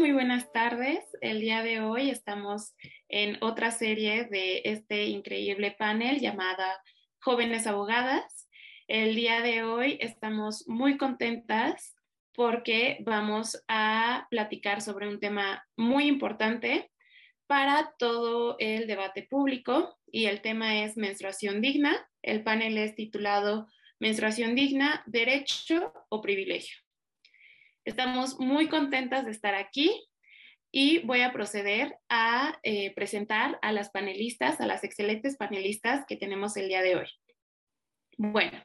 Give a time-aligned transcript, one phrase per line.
[0.00, 1.04] Muy buenas tardes.
[1.20, 2.74] El día de hoy estamos
[3.10, 6.82] en otra serie de este increíble panel llamada
[7.18, 8.48] Jóvenes Abogadas.
[8.88, 11.94] El día de hoy estamos muy contentas
[12.32, 16.90] porque vamos a platicar sobre un tema muy importante
[17.46, 22.08] para todo el debate público y el tema es menstruación digna.
[22.22, 26.89] El panel es titulado Menstruación digna, derecho o privilegio.
[27.84, 30.06] Estamos muy contentas de estar aquí
[30.70, 36.16] y voy a proceder a eh, presentar a las panelistas, a las excelentes panelistas que
[36.16, 37.06] tenemos el día de hoy.
[38.18, 38.62] Bueno,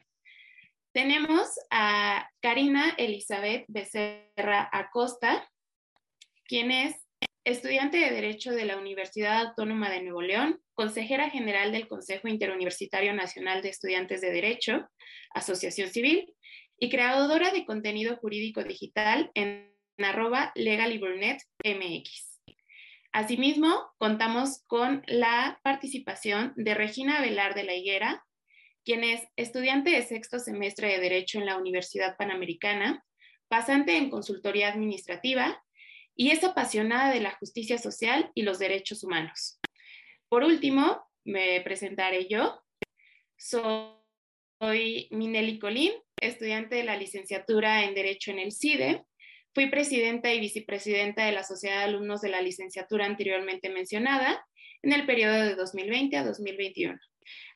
[0.92, 5.50] tenemos a Karina Elizabeth Becerra Acosta,
[6.46, 6.96] quien es
[7.46, 13.14] estudiante de Derecho de la Universidad Autónoma de Nuevo León, consejera general del Consejo Interuniversitario
[13.14, 14.90] Nacional de Estudiantes de Derecho,
[15.34, 16.34] Asociación Civil,
[16.80, 22.42] y creadora de contenido jurídico digital en arroba MX.
[23.12, 28.26] Asimismo, contamos con la participación de Regina Velar de la Higuera,
[28.84, 33.06] quien es estudiante de sexto semestre de Derecho en la Universidad Panamericana,
[33.48, 35.64] pasante en consultoría administrativa
[36.16, 39.60] y es apasionada de la justicia social y los derechos humanos.
[40.30, 42.62] Por último, me presentaré yo.
[43.38, 44.05] Soy
[44.60, 49.04] Minelli Colín, estudiante de la licenciatura en Derecho en el CIDE.
[49.54, 54.46] Fui presidenta y vicepresidenta de la Sociedad de Alumnos de la licenciatura anteriormente mencionada
[54.82, 57.00] en el periodo de 2020 a 2021.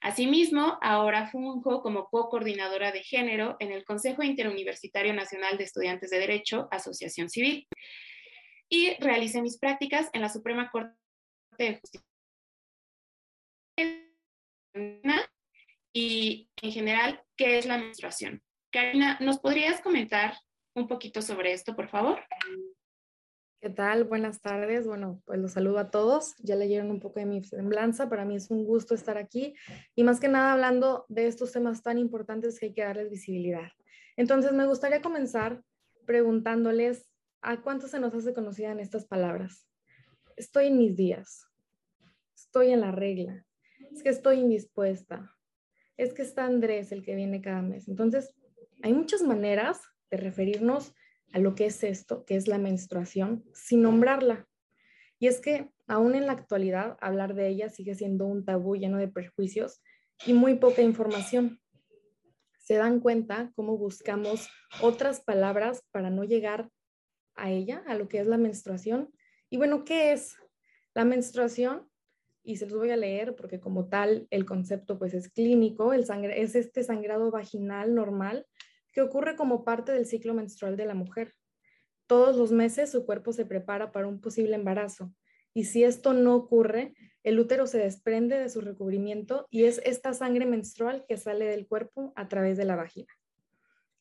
[0.02, 6.20] Asimismo, ahora funjo como co-coordinadora de género en el Consejo Interuniversitario Nacional de Estudiantes de
[6.20, 7.68] Derecho, Asociación Civil,
[8.70, 10.96] y realicé mis prácticas en la Suprema Corte
[11.58, 12.10] de Justicia
[15.94, 18.42] y en general, ¿qué es la menstruación?
[18.72, 20.34] Karina, ¿nos podrías comentar
[20.76, 22.20] un poquito sobre esto, por favor?
[23.62, 24.06] ¿Qué tal?
[24.06, 24.88] Buenas tardes.
[24.88, 26.36] Bueno, pues los saludo a todos.
[26.38, 28.08] Ya leyeron un poco de mi semblanza.
[28.08, 29.54] Para mí es un gusto estar aquí
[29.96, 33.70] y más que nada hablando de estos temas tan importantes que hay que darles visibilidad.
[34.16, 35.62] Entonces, me gustaría comenzar
[36.06, 37.06] preguntándoles
[37.42, 39.68] a cuántos se nos hace conocida en estas palabras.
[40.38, 41.46] Estoy en mis días.
[42.36, 43.46] Estoy en la regla.
[43.92, 45.36] Es que estoy indispuesta.
[46.00, 47.90] Es que está Andrés el que viene cada mes.
[47.90, 48.34] Entonces,
[48.82, 50.94] hay muchas maneras de referirnos
[51.34, 54.48] a lo que es esto, que es la menstruación, sin nombrarla.
[55.20, 58.98] Y es que aún en la actualidad hablar de ella sigue siendo un tabú lleno
[58.98, 59.82] de prejuicios
[60.26, 61.60] y muy poca información.
[62.60, 64.48] Se dan cuenta cómo buscamos
[64.82, 66.70] otras palabras para no llegar
[67.36, 69.14] a ella, a lo que es la menstruación.
[69.50, 70.38] Y bueno, ¿qué es?
[70.94, 71.89] La menstruación,
[72.44, 76.06] y se los voy a leer porque como tal el concepto pues es clínico, el
[76.06, 78.46] sangre, es este sangrado vaginal normal
[78.92, 81.34] que ocurre como parte del ciclo menstrual de la mujer.
[82.08, 85.14] Todos los meses su cuerpo se prepara para un posible embarazo
[85.54, 90.14] y si esto no ocurre, el útero se desprende de su recubrimiento y es esta
[90.14, 93.14] sangre menstrual que sale del cuerpo a través de la vagina.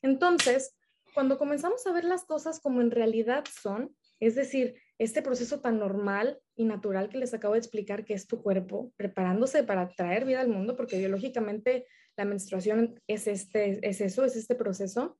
[0.02, 0.76] Entonces,
[1.14, 5.78] cuando comenzamos a ver las cosas como en realidad son, es decir, este proceso tan
[5.78, 10.24] normal y natural que les acabo de explicar que es tu cuerpo preparándose para traer
[10.24, 11.86] vida al mundo, porque biológicamente
[12.16, 15.16] la menstruación es, este, es eso, es este proceso.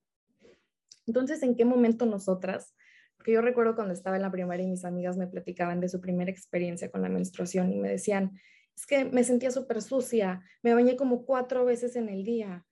[1.06, 2.74] Entonces, ¿en qué momento nosotras?
[3.16, 6.00] Porque yo recuerdo cuando estaba en la primaria y mis amigas me platicaban de su
[6.00, 8.32] primera experiencia con la menstruación y me decían,
[8.76, 12.64] es que me sentía súper sucia, me bañé como cuatro veces en el día.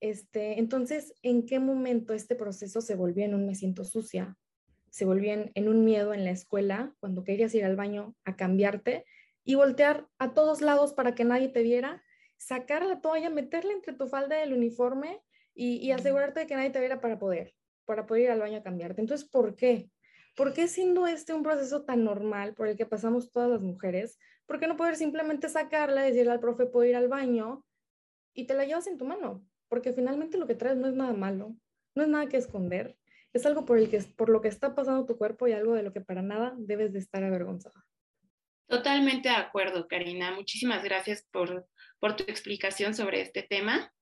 [0.00, 4.36] Este, entonces, ¿en qué momento este proceso se volvió en un me siento sucia?
[4.94, 8.36] Se volvió en, en un miedo en la escuela, cuando querías ir al baño a
[8.36, 9.04] cambiarte
[9.42, 12.04] y voltear a todos lados para que nadie te viera
[12.36, 15.20] sacar la toalla, meterla entre tu falda del uniforme
[15.52, 17.56] y, asegurarte de que nadie te viera para poder,
[17.86, 19.00] para poder ir al baño a cambiarte.
[19.00, 19.90] Entonces, ¿por qué?
[20.36, 24.16] ¿Por qué siendo este un proceso tan normal por el que pasamos todas las mujeres?
[24.46, 27.64] ¿Por qué no poder simplemente sacarla, decirle al profe, puedo ir al baño
[28.32, 29.44] y te la llevas en tu mano?
[29.68, 31.56] Porque finalmente lo que traes no es nada malo,
[31.96, 32.96] no es nada que esconder,
[33.34, 35.82] es algo por, el que, por lo que está pasando tu cuerpo y algo de
[35.82, 37.84] lo que para nada debes de estar avergonzada.
[38.68, 40.30] Totalmente de acuerdo, Karina.
[40.30, 41.66] Muchísimas gracias por,
[41.98, 43.92] por tu explicación sobre este tema.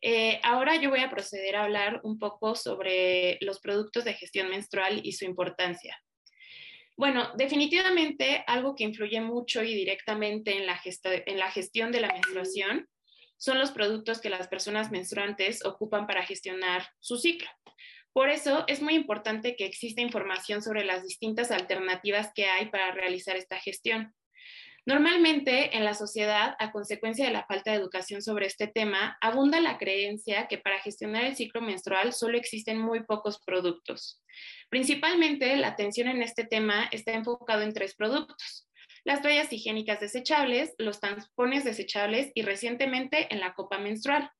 [0.00, 4.48] Eh, ahora yo voy a proceder a hablar un poco sobre los productos de gestión
[4.48, 5.96] menstrual y su importancia.
[6.96, 12.08] Bueno, definitivamente algo que influye mucho y directamente en la, en la gestión de la
[12.08, 12.88] menstruación
[13.36, 17.48] son los productos que las personas menstruantes ocupan para gestionar su ciclo.
[18.12, 22.92] Por eso es muy importante que exista información sobre las distintas alternativas que hay para
[22.92, 24.14] realizar esta gestión.
[24.86, 29.60] Normalmente en la sociedad, a consecuencia de la falta de educación sobre este tema, abunda
[29.60, 34.22] la creencia que para gestionar el ciclo menstrual solo existen muy pocos productos.
[34.70, 38.68] Principalmente la atención en este tema está enfocado en tres productos.
[39.04, 44.30] Las toallas higiénicas desechables, los tampones desechables y recientemente en la copa menstrual.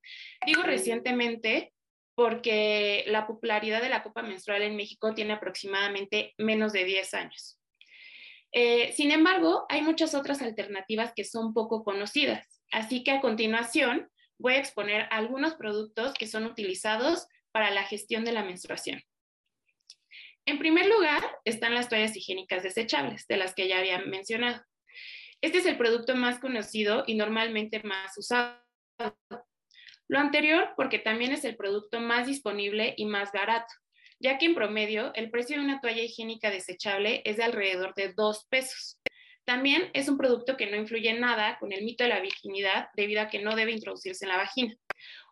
[0.44, 1.72] Digo recientemente
[2.20, 7.58] porque la popularidad de la copa menstrual en México tiene aproximadamente menos de 10 años.
[8.52, 14.10] Eh, sin embargo, hay muchas otras alternativas que son poco conocidas, así que a continuación
[14.36, 19.02] voy a exponer algunos productos que son utilizados para la gestión de la menstruación.
[20.44, 24.62] En primer lugar, están las toallas higiénicas desechables, de las que ya había mencionado.
[25.40, 28.60] Este es el producto más conocido y normalmente más usado.
[30.10, 33.72] Lo anterior porque también es el producto más disponible y más barato,
[34.18, 38.12] ya que en promedio el precio de una toalla higiénica desechable es de alrededor de
[38.12, 38.98] dos pesos.
[39.44, 43.20] También es un producto que no influye nada con el mito de la virginidad debido
[43.20, 44.74] a que no debe introducirse en la vagina.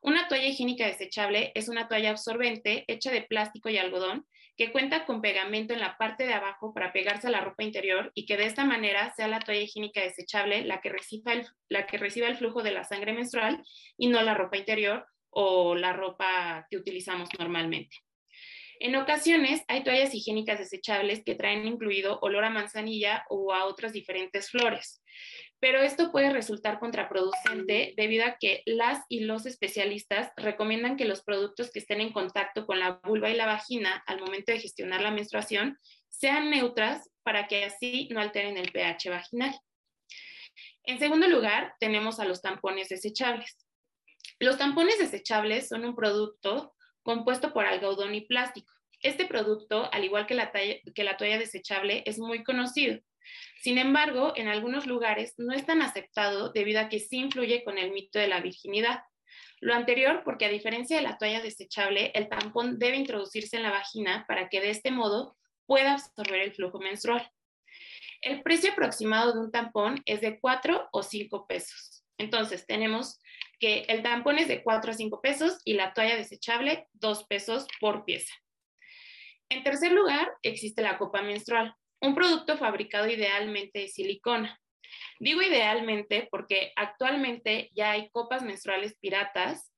[0.00, 4.28] Una toalla higiénica desechable es una toalla absorbente hecha de plástico y algodón
[4.58, 8.10] que cuenta con pegamento en la parte de abajo para pegarse a la ropa interior
[8.14, 11.87] y que de esta manera sea la toalla higiénica desechable la que reciba el, la
[11.87, 13.62] que reciba el flujo de la sangre menstrual
[13.96, 17.96] y no la ropa interior o la ropa que utilizamos normalmente.
[18.81, 23.93] En ocasiones hay toallas higiénicas desechables que traen incluido olor a manzanilla o a otras
[23.93, 25.02] diferentes flores
[25.60, 31.22] pero esto puede resultar contraproducente debido a que las y los especialistas recomiendan que los
[31.22, 35.00] productos que estén en contacto con la vulva y la vagina al momento de gestionar
[35.00, 35.78] la menstruación
[36.08, 39.58] sean neutras para que así no alteren el pH vaginal.
[40.84, 43.58] En segundo lugar, tenemos a los tampones desechables.
[44.38, 48.72] Los tampones desechables son un producto compuesto por algodón y plástico.
[49.00, 53.00] Este producto, al igual que la, que la toalla desechable, es muy conocido
[53.60, 57.76] sin embargo, en algunos lugares no es tan aceptado debido a que sí influye con
[57.76, 59.02] el mito de la virginidad.
[59.60, 63.72] Lo anterior porque a diferencia de la toalla desechable, el tampón debe introducirse en la
[63.72, 65.36] vagina para que de este modo
[65.66, 67.28] pueda absorber el flujo menstrual.
[68.20, 72.04] El precio aproximado de un tampón es de 4 o 5 pesos.
[72.16, 73.20] Entonces, tenemos
[73.58, 77.66] que el tampón es de 4 a 5 pesos y la toalla desechable 2 pesos
[77.80, 78.32] por pieza.
[79.48, 84.61] En tercer lugar, existe la copa menstrual un producto fabricado idealmente de silicona.
[85.21, 89.73] Digo idealmente porque actualmente ya hay copas menstruales piratas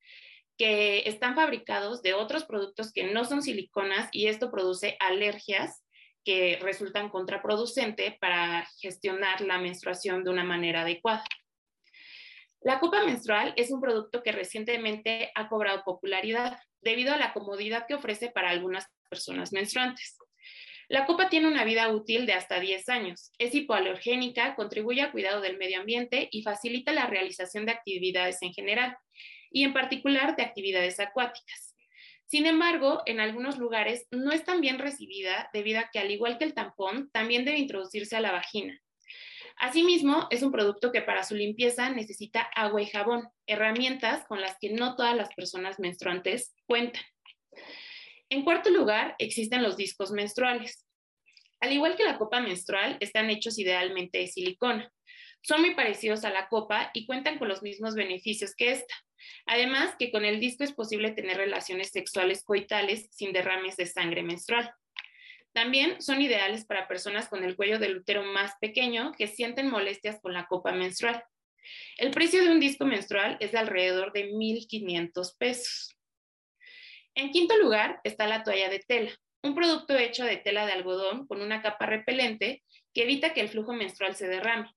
[0.57, 5.83] que están fabricados de otros productos que no son siliconas y esto produce alergias
[6.23, 11.23] que resultan contraproducente para gestionar la menstruación de una manera adecuada.
[12.61, 17.85] La copa menstrual es un producto que recientemente ha cobrado popularidad debido a la comodidad
[17.87, 20.17] que ofrece para algunas personas menstruantes.
[20.91, 23.31] La copa tiene una vida útil de hasta 10 años.
[23.37, 28.51] Es hipoalergénica, contribuye al cuidado del medio ambiente y facilita la realización de actividades en
[28.51, 28.97] general,
[29.51, 31.77] y en particular de actividades acuáticas.
[32.25, 36.37] Sin embargo, en algunos lugares no es tan bien recibida debido a que, al igual
[36.37, 38.77] que el tampón, también debe introducirse a la vagina.
[39.61, 44.57] Asimismo, es un producto que para su limpieza necesita agua y jabón, herramientas con las
[44.59, 47.03] que no todas las personas menstruantes cuentan.
[48.31, 50.87] En cuarto lugar, existen los discos menstruales.
[51.59, 54.89] Al igual que la copa menstrual, están hechos idealmente de silicona.
[55.41, 58.95] Son muy parecidos a la copa y cuentan con los mismos beneficios que esta.
[59.45, 64.23] Además, que con el disco es posible tener relaciones sexuales coitales sin derrames de sangre
[64.23, 64.73] menstrual.
[65.51, 70.21] También son ideales para personas con el cuello del útero más pequeño que sienten molestias
[70.21, 71.21] con la copa menstrual.
[71.97, 75.97] El precio de un disco menstrual es de alrededor de 1.500 pesos.
[77.15, 79.11] En quinto lugar está la toalla de tela,
[79.43, 82.63] un producto hecho de tela de algodón con una capa repelente
[82.93, 84.71] que evita que el flujo menstrual se derrame.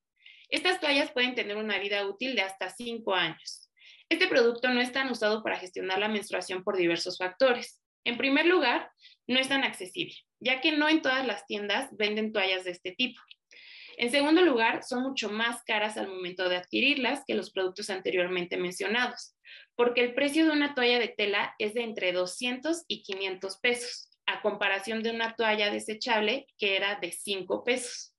[0.49, 3.71] Estas toallas pueden tener una vida útil de hasta 5 años.
[4.09, 7.81] Este producto no es tan usado para gestionar la menstruación por diversos factores.
[8.05, 8.91] En primer lugar,
[9.27, 12.93] no es tan accesible, ya que no en todas las tiendas venden toallas de este
[12.93, 13.21] tipo.
[13.97, 18.57] En segundo lugar, son mucho más caras al momento de adquirirlas que los productos anteriormente
[18.57, 19.37] mencionados,
[19.77, 24.11] porque el precio de una toalla de tela es de entre 200 y 500 pesos,
[24.27, 28.15] a comparación de una toalla desechable que era de 5 pesos.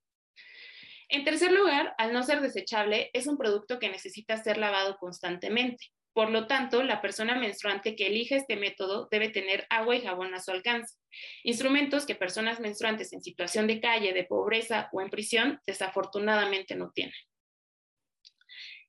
[1.08, 5.86] En tercer lugar, al no ser desechable, es un producto que necesita ser lavado constantemente.
[6.12, 10.34] Por lo tanto, la persona menstruante que elige este método debe tener agua y jabón
[10.34, 10.96] a su alcance,
[11.44, 16.90] instrumentos que personas menstruantes en situación de calle, de pobreza o en prisión desafortunadamente no
[16.90, 17.14] tienen.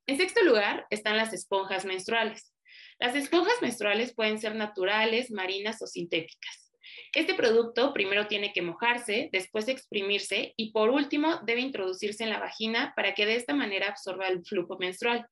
[0.07, 2.53] En sexto lugar están las esponjas menstruales.
[2.99, 6.73] Las esponjas menstruales pueden ser naturales, marinas o sintéticas.
[7.13, 12.39] Este producto primero tiene que mojarse, después exprimirse y por último debe introducirse en la
[12.39, 15.27] vagina para que de esta manera absorba el flujo menstrual.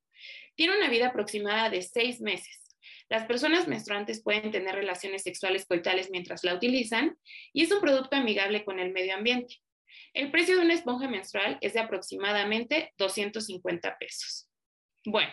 [0.55, 2.61] Tiene una vida aproximada de seis meses.
[3.09, 7.17] Las personas menstruantes pueden tener relaciones sexuales coitales mientras la utilizan
[7.53, 9.57] y es un producto amigable con el medio ambiente.
[10.13, 14.49] El precio de una esponja menstrual es de aproximadamente 250 pesos.
[15.05, 15.31] Bueno,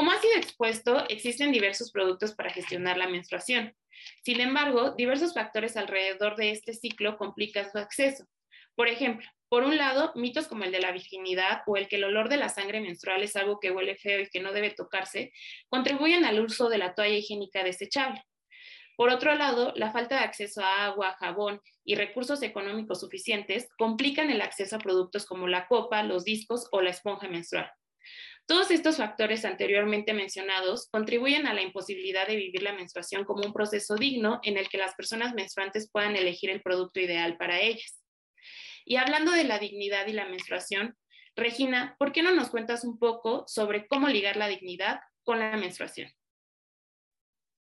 [0.00, 3.76] como ha sido expuesto, existen diversos productos para gestionar la menstruación.
[4.24, 8.24] Sin embargo, diversos factores alrededor de este ciclo complican su acceso.
[8.74, 12.04] Por ejemplo, por un lado, mitos como el de la virginidad o el que el
[12.04, 15.34] olor de la sangre menstrual es algo que huele feo y que no debe tocarse,
[15.68, 18.24] contribuyen al uso de la toalla higiénica desechable.
[18.96, 24.30] Por otro lado, la falta de acceso a agua, jabón y recursos económicos suficientes complican
[24.30, 27.70] el acceso a productos como la copa, los discos o la esponja menstrual.
[28.50, 33.52] Todos estos factores anteriormente mencionados contribuyen a la imposibilidad de vivir la menstruación como un
[33.52, 38.02] proceso digno en el que las personas menstruantes puedan elegir el producto ideal para ellas.
[38.84, 40.96] Y hablando de la dignidad y la menstruación,
[41.36, 45.56] Regina, ¿por qué no nos cuentas un poco sobre cómo ligar la dignidad con la
[45.56, 46.10] menstruación?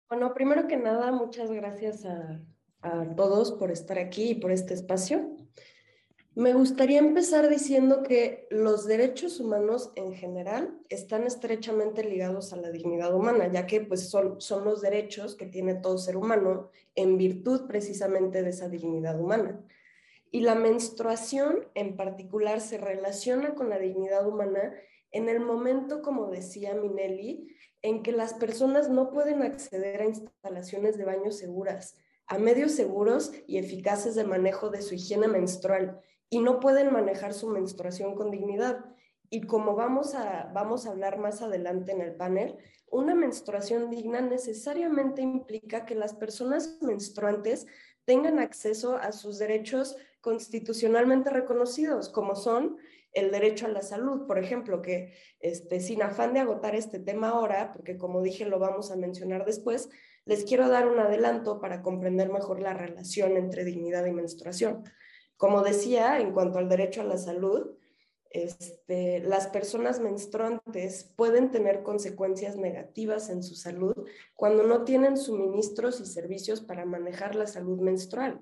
[0.09, 2.41] Bueno, primero que nada, muchas gracias a,
[2.81, 5.37] a todos por estar aquí y por este espacio.
[6.35, 12.71] Me gustaría empezar diciendo que los derechos humanos en general están estrechamente ligados a la
[12.71, 17.19] dignidad humana, ya que pues, son, son los derechos que tiene todo ser humano en
[17.19, 19.63] virtud precisamente de esa dignidad humana.
[20.31, 24.73] Y la menstruación en particular se relaciona con la dignidad humana
[25.11, 30.97] en el momento, como decía Minelli, en que las personas no pueden acceder a instalaciones
[30.97, 36.01] de baño seguras, a medios seguros y eficaces de manejo de su higiene menstrual
[36.33, 38.83] y no pueden manejar su menstruación con dignidad.
[39.29, 42.57] Y como vamos a, vamos a hablar más adelante en el panel,
[42.89, 47.67] una menstruación digna necesariamente implica que las personas menstruantes
[48.05, 52.77] tengan acceso a sus derechos constitucionalmente reconocidos, como son
[53.11, 57.29] el derecho a la salud, por ejemplo, que este, sin afán de agotar este tema
[57.29, 59.87] ahora, porque como dije lo vamos a mencionar después,
[60.25, 64.83] les quiero dar un adelanto para comprender mejor la relación entre dignidad y menstruación.
[65.37, 67.75] Como decía, en cuanto al derecho a la salud,
[68.33, 73.93] este, las personas menstruantes pueden tener consecuencias negativas en su salud
[74.33, 78.41] cuando no tienen suministros y servicios para manejar la salud menstrual.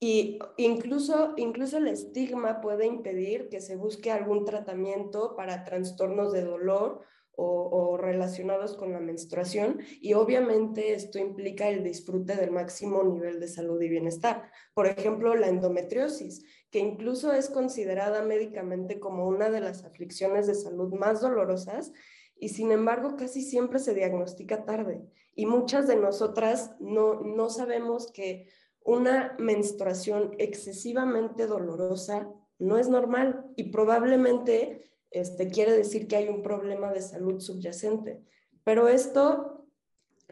[0.00, 6.44] Y incluso, incluso el estigma puede impedir que se busque algún tratamiento para trastornos de
[6.44, 7.00] dolor
[7.40, 13.48] o, relacionados con la menstruación y obviamente esto implica el disfrute del máximo nivel de
[13.48, 14.50] salud y bienestar.
[14.74, 20.54] Por ejemplo, la endometriosis, que incluso es considerada médicamente como una de las aflicciones de
[20.54, 21.92] salud más dolorosas
[22.36, 25.02] y sin embargo casi siempre se diagnostica tarde
[25.34, 28.48] y muchas de nosotras no, no sabemos que
[28.84, 36.42] una menstruación excesivamente dolorosa no es normal y probablemente este, quiere decir que hay un
[36.42, 38.22] problema de salud subyacente.
[38.64, 39.66] Pero esto,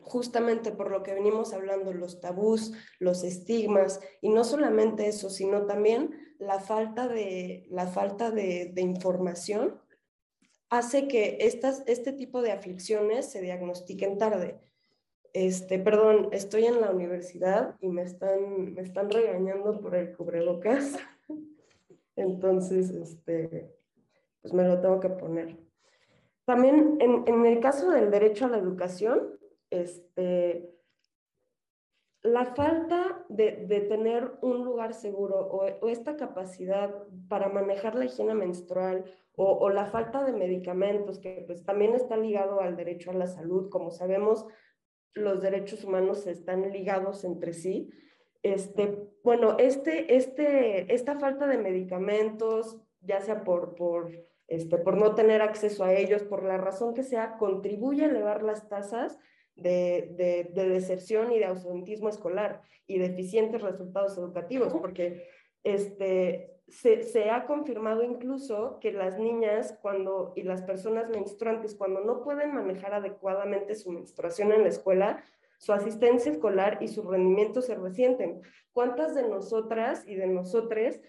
[0.02, 5.66] justamente por lo que venimos hablando, los tabús, los estigmas, y no solamente eso, sino
[5.66, 9.80] también la falta de, la falta de, información,
[10.68, 14.60] hace que estas, este tipo de aflicciones se diagnostiquen tarde.
[15.32, 20.96] Este, perdón, estoy en la universidad y me están, me están regañando por el cubrebocas.
[22.16, 23.76] Entonces, este,
[24.46, 25.56] pues me lo tengo que poner.
[26.44, 29.36] También en, el caso del derecho a la educación,
[29.70, 30.72] este,
[32.22, 33.50] la falta de,
[33.88, 36.94] tener un lugar seguro o, esta capacidad
[37.28, 42.16] para manejar la higiene menstrual o, o, la falta de medicamentos, que pues también está
[42.16, 44.46] ligado al derecho a la salud, como sabemos,
[45.12, 47.90] los derechos humanos están ligados entre sí.
[48.44, 54.12] Este, bueno, este, este, esta falta de medicamentos, ya sea por, por
[54.48, 58.42] este, por no tener acceso a ellos, por la razón que sea, contribuye a elevar
[58.42, 59.18] las tasas
[59.56, 65.28] de, deserción y de ausentismo escolar y deficientes resultados educativos, porque
[65.64, 72.22] este, se, ha confirmado incluso que las niñas cuando, y las personas menstruantes, cuando no
[72.22, 75.24] pueden manejar adecuadamente su menstruación en la escuela,
[75.58, 78.42] su asistencia escolar y su rendimiento se resienten.
[78.72, 81.00] ¿Cuántas de nosotras y de nosotros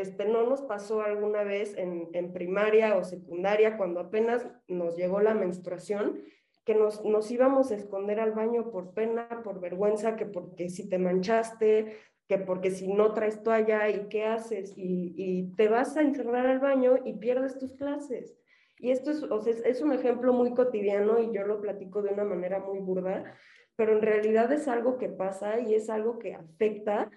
[0.00, 5.34] este, no nos pasó alguna vez en, primaria o secundaria, cuando apenas nos llegó la
[5.34, 6.22] menstruación,
[6.64, 10.98] que nos, íbamos a esconder al baño por pena, por vergüenza, que porque si te
[10.98, 11.96] manchaste,
[12.28, 16.58] que porque si no traes toalla y qué haces, y, te vas a encerrar al
[16.58, 18.36] baño y pierdes tus clases.
[18.78, 22.58] Y esto es, es un ejemplo muy cotidiano y yo lo platico de una manera
[22.58, 23.32] muy burda,
[23.76, 27.10] pero en realidad es algo que pasa y es algo que afecta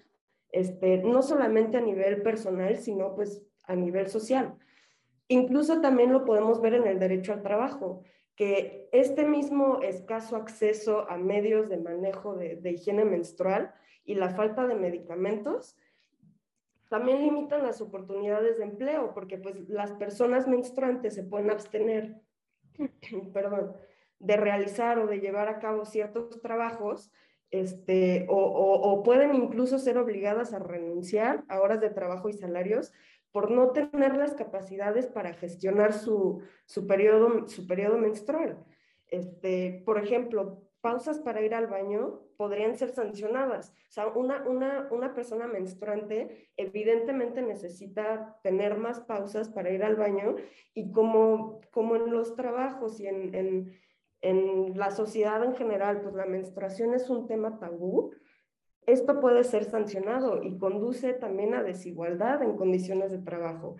[0.52, 4.54] este, no solamente a nivel personal, sino pues a nivel social.
[5.28, 8.02] Incluso también lo podemos ver en el derecho al trabajo,
[8.34, 13.72] que este mismo escaso acceso a medios de manejo de, de higiene menstrual
[14.04, 15.76] y la falta de medicamentos
[16.90, 22.16] también limitan las oportunidades de empleo, porque pues las personas menstruantes se pueden abstener,
[23.32, 23.76] perdón,
[24.18, 27.12] de realizar o de llevar a cabo ciertos trabajos,
[27.50, 32.92] este, o, pueden incluso ser obligadas a renunciar a horas de trabajo y salarios
[33.32, 38.58] por no tener las capacidades para gestionar su, su, periodo, su periodo menstrual.
[39.08, 43.70] Este, por ejemplo, pausas para ir al baño podrían ser sancionadas.
[43.88, 49.96] O sea, una, una, una persona menstruante evidentemente necesita tener más pausas para ir al
[49.96, 50.36] baño
[50.74, 53.72] y como, como en los trabajos y en,
[54.22, 58.12] en la sociedad en general, pues la menstruación es un tema tabú,
[58.86, 63.76] esto puede ser sancionado y conduce también a desigualdad en condiciones de trabajo.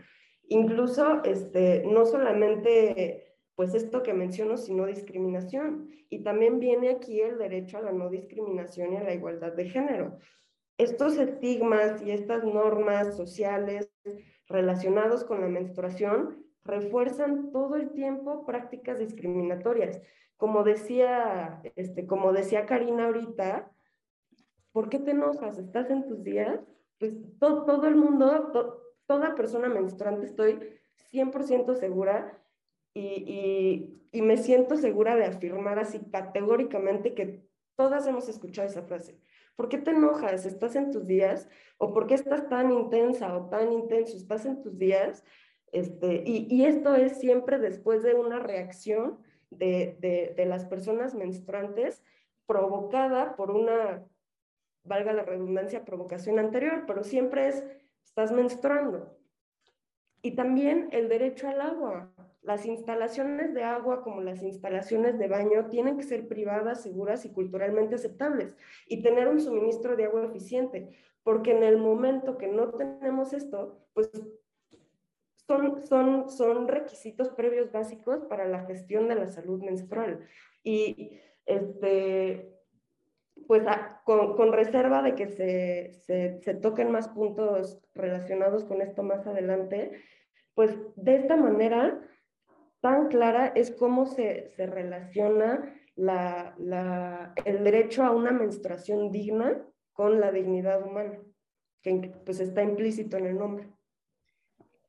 [0.49, 3.31] Incluso, este, no solamente
[3.61, 5.91] pues esto que menciono, sino discriminación.
[6.09, 9.69] Y también viene aquí el derecho a la no discriminación y a la igualdad de
[9.69, 10.17] género.
[10.79, 13.93] Estos estigmas y estas normas sociales
[14.49, 20.01] relacionados con la menstruación refuerzan todo el tiempo prácticas discriminatorias.
[20.41, 23.71] Como decía, este, como decía Karina ahorita,
[24.73, 25.59] ¿por qué te enojas?
[25.59, 26.59] ¿Estás en tus días?
[26.99, 30.81] Pues todo el mundo, toda persona menstruante, estoy
[31.13, 32.43] 100% segura
[32.95, 37.45] y, y, me siento segura de afirmar así categóricamente que
[37.77, 39.21] todas hemos escuchado esa frase.
[39.57, 40.47] ¿Por qué te enojas?
[40.47, 41.51] ¿Estás en tus días?
[41.77, 44.17] ¿O por qué estás tan intensa o tan intenso?
[44.17, 45.23] ¿Estás en tus días?
[45.71, 49.19] Este, y, y esto es siempre después de una reacción
[49.51, 52.03] de, de, de las personas menstruantes
[52.47, 54.05] provocada por una,
[54.85, 57.65] valga la redundancia, provocación anterior, pero siempre es,
[58.05, 59.17] estás menstruando.
[60.23, 62.13] Y también el derecho al agua.
[62.43, 67.33] Las instalaciones de agua como las instalaciones de baño tienen que ser privadas, seguras y
[67.33, 70.89] culturalmente aceptables y tener un suministro de agua eficiente,
[71.23, 74.11] porque en el momento que no tenemos esto, pues
[75.51, 80.21] son, son, son requisitos previos básicos para la gestión de la salud menstrual.
[80.63, 82.55] Y este,
[83.49, 83.65] pues
[84.05, 89.27] con, con, reserva de que se, se, se, toquen más puntos relacionados con esto más
[89.27, 89.91] adelante,
[90.55, 92.01] pues de esta manera
[92.81, 99.61] tan clara es cómo se, se relaciona la, la, el derecho a una menstruación digna
[99.93, 101.19] con la dignidad humana,
[101.83, 103.80] que pues está implícito en el nombre.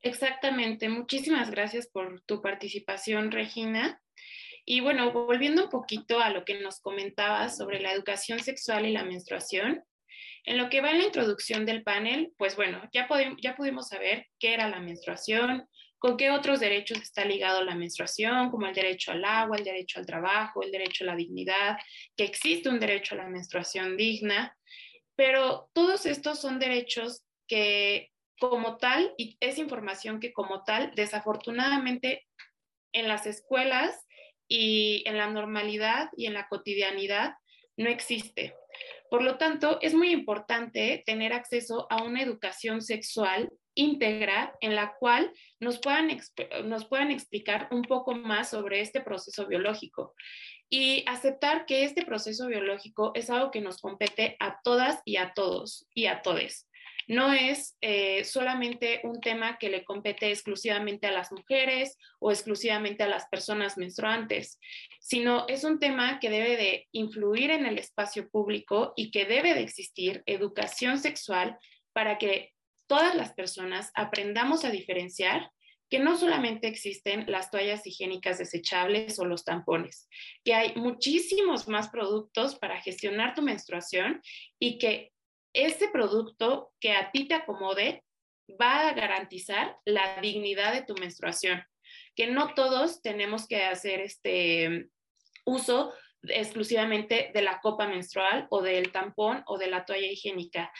[0.01, 0.89] Exactamente.
[0.89, 4.01] Muchísimas gracias por tu participación, Regina.
[4.65, 8.91] Y bueno, volviendo un poquito a lo que nos comentabas sobre la educación sexual y
[8.91, 9.83] la menstruación,
[10.43, 13.07] en lo que va en la introducción del panel, pues bueno, ya,
[13.41, 15.67] ya pudimos saber qué era la menstruación,
[15.99, 19.99] con qué otros derechos está ligado la menstruación, como el derecho al agua, el derecho
[19.99, 21.77] al trabajo, el derecho a la dignidad,
[22.17, 24.57] que existe un derecho a la menstruación digna,
[25.15, 28.09] pero todos estos son derechos que
[28.49, 32.25] como tal, y es información que como tal, desafortunadamente
[32.91, 34.08] en las escuelas
[34.47, 37.36] y en la normalidad y en la cotidianidad
[37.77, 38.56] no existe.
[39.12, 44.95] Por lo tanto, es muy importante tener acceso a una educación sexual íntegra en la
[44.99, 46.10] cual nos puedan,
[46.65, 50.15] nos puedan explicar un poco más sobre este proceso biológico
[50.69, 55.34] y aceptar que este proceso biológico es algo que nos compete a todas y a
[55.34, 56.67] todos y a todes.
[57.12, 63.04] No es eh, solamente un tema que le compete exclusivamente a las mujeres o exclusivamente
[63.04, 64.58] a las personas menstruantes,
[65.02, 69.54] sino es un tema que debe de influir en el espacio público y que debe
[69.54, 71.60] de existir educación sexual
[71.91, 72.54] para que
[72.88, 75.52] todas las personas aprendamos a diferenciar
[75.89, 80.08] que no solamente existen las toallas higiénicas desechables o los tampones,
[80.45, 84.21] que hay muchísimos más productos para gestionar tu menstruación
[84.58, 85.11] y que
[85.53, 88.03] ese producto que a ti te acomode
[88.59, 91.63] va a garantizar la dignidad de tu menstruación,
[92.15, 94.89] que no todos tenemos que hacer este
[95.45, 100.71] uso exclusivamente de la copa menstrual o del tampón o de la toalla higiénica.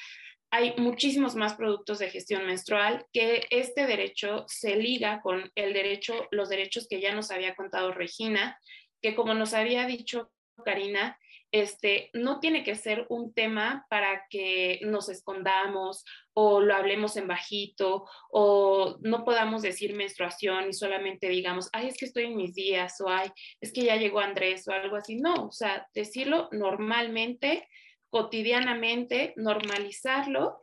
[0.52, 6.28] Hay muchísimos más productos de gestión menstrual que este derecho se liga con el derecho,
[6.32, 8.60] los derechos que ya nos había contado Regina,
[9.02, 10.32] que como nos había dicho
[10.66, 11.18] Karina,
[11.52, 17.28] este, no tiene que ser un tema para que nos escondamos o lo hablemos en
[17.28, 22.54] bajito o no podamos decir menstruación y solamente digamos, ay, es que estoy en mis
[22.54, 25.18] días o ay, es que ya llegó Andrés o algo así.
[25.18, 27.68] No, o sea, decirlo normalmente,
[28.10, 30.62] cotidianamente, normalizarlo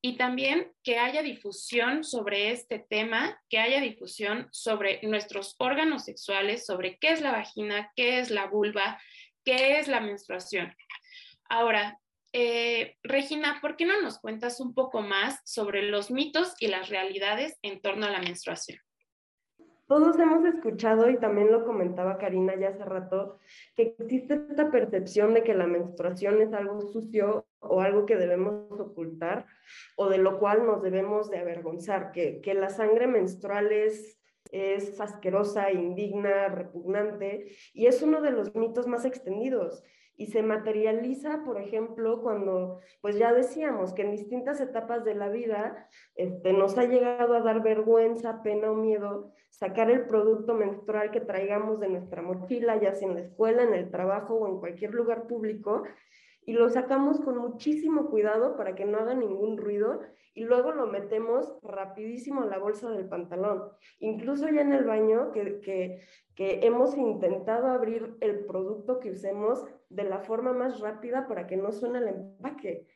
[0.00, 6.64] y también que haya difusión sobre este tema, que haya difusión sobre nuestros órganos sexuales,
[6.64, 9.00] sobre qué es la vagina, qué es la vulva,
[9.48, 10.74] qué es la menstruación.
[11.48, 11.98] Ahora,
[12.34, 16.90] eh, Regina, ¿por qué no nos cuentas un poco más sobre los mitos y las
[16.90, 18.78] realidades en torno a la menstruación?
[19.86, 23.38] Todos hemos escuchado, y también lo comentaba Karina ya hace rato,
[23.74, 28.78] que existe esta percepción de que la menstruación es algo sucio o algo que debemos
[28.78, 29.46] ocultar
[29.96, 34.17] o de lo cual nos debemos de avergonzar, que, que la sangre menstrual es,
[34.50, 39.82] es asquerosa, indigna, repugnante, y es uno de los mitos más extendidos.
[40.16, 45.28] Y se materializa, por ejemplo, cuando, pues ya decíamos que en distintas etapas de la
[45.28, 51.10] vida este, nos ha llegado a dar vergüenza, pena o miedo sacar el producto menstrual
[51.10, 54.58] que traigamos de nuestra mochila, ya sea en la escuela, en el trabajo o en
[54.60, 55.84] cualquier lugar público,
[56.48, 60.00] y lo sacamos con muchísimo cuidado para que no haga ningún ruido
[60.32, 63.64] y luego lo metemos rapidísimo a la bolsa del pantalón.
[63.98, 66.00] Incluso ya en el baño, que, que,
[66.34, 71.58] que hemos intentado abrir el producto que usemos de la forma más rápida para que
[71.58, 72.86] no suene el empaque.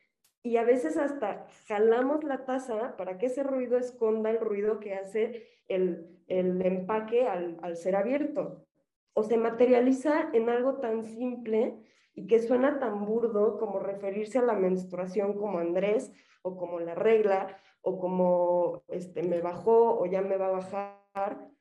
[0.41, 4.95] Y a veces hasta jalamos la taza para que ese ruido esconda el ruido que
[4.95, 8.65] hace el, el empaque al, al ser abierto.
[9.13, 11.83] O se materializa en algo tan simple
[12.15, 16.95] y que suena tan burdo como referirse a la menstruación como Andrés o como la
[16.95, 21.03] regla o como este, me bajó o ya me va a bajar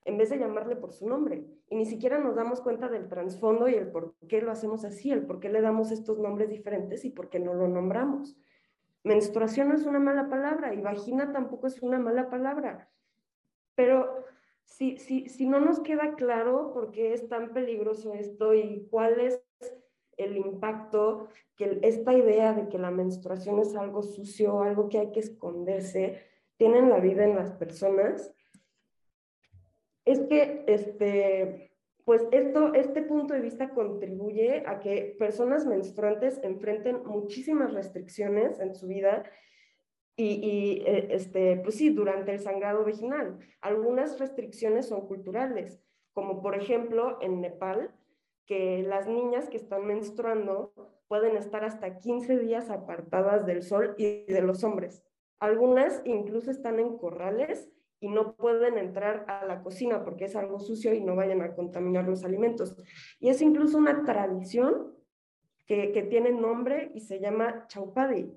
[0.04, 1.44] en vez de llamarle por su nombre.
[1.68, 5.10] Y ni siquiera nos damos cuenta del trasfondo y el por qué lo hacemos así,
[5.10, 8.36] el por qué le damos estos nombres diferentes y por qué no lo nombramos.
[9.04, 12.88] Menstruación no es una mala palabra y vagina tampoco es una mala palabra.
[13.74, 14.24] Pero
[14.64, 19.20] si, si, si no nos queda claro por qué es tan peligroso esto y cuál
[19.20, 19.42] es
[20.16, 25.12] el impacto que esta idea de que la menstruación es algo sucio, algo que hay
[25.12, 26.20] que esconderse,
[26.56, 28.34] tiene en la vida en las personas,
[30.04, 31.72] es que este,
[32.04, 38.74] pues esto, este punto de vista contribuye a que personas menstruantes enfrenten muchísimas restricciones en
[38.74, 39.24] su vida
[40.16, 43.38] y, y eh, este, pues sí, durante el sangrado vaginal.
[43.60, 45.80] Algunas restricciones son culturales,
[46.12, 47.94] como por ejemplo en Nepal,
[48.46, 50.72] que las niñas que están menstruando
[51.08, 55.04] pueden estar hasta 15 días apartadas del sol y de los hombres.
[55.38, 60.58] Algunas incluso están en corrales y no pueden entrar a la cocina porque es algo
[60.58, 62.76] sucio y no vayan a contaminar los alimentos.
[63.20, 64.92] Y es incluso una tradición
[65.66, 68.32] que, que tiene nombre y se llama chaupadi.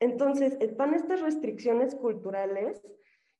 [0.00, 2.82] Entonces, están estas restricciones culturales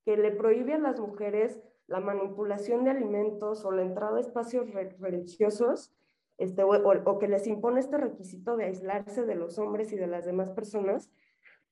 [0.04, 4.68] que le prohíben a las mujeres la manipulación de alimentos o la entrada a espacios
[4.98, 5.94] religiosos,
[6.38, 10.06] este, o, o, que les impone este requisito de aislarse de los hombres y de
[10.06, 11.10] las demás personas,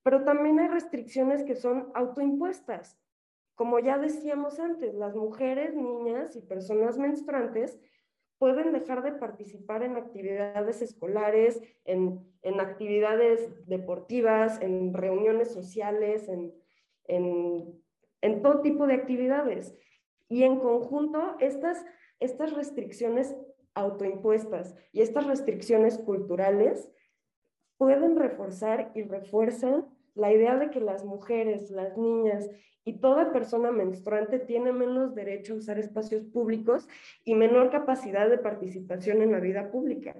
[0.02, 2.98] pero también hay restricciones que son autoimpuestas.
[3.54, 7.78] Como ya decíamos antes, las mujeres, niñas y personas menstruantes
[8.38, 16.52] pueden dejar de participar en actividades escolares, en, en actividades deportivas, en reuniones sociales, en,
[17.04, 17.81] en,
[18.22, 19.76] en, todo tipo de actividades.
[20.28, 21.84] Y en conjunto, estas,
[22.18, 23.36] estas restricciones
[23.74, 26.90] autoimpuestas y estas restricciones culturales
[27.76, 32.48] pueden reforzar y refuerzan la idea de que las mujeres, las niñas
[32.84, 36.88] y toda persona menstruante tiene menos derecho a usar espacios públicos
[37.24, 40.14] y menor capacidad de participación en la vida pública.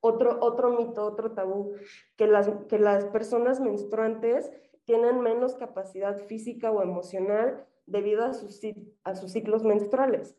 [0.00, 1.74] Otro, otro mito, otro tabú,
[2.16, 4.52] que las, que las personas menstruantes
[4.86, 8.60] tienen menos capacidad física o emocional debido a sus,
[9.04, 10.36] a sus ciclos menstruales.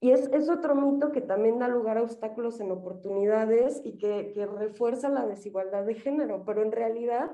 [0.00, 4.32] Y es, es, otro mito que también da lugar a obstáculos en oportunidades y que,
[4.34, 7.30] que refuerza la desigualdad de género, pero en realidad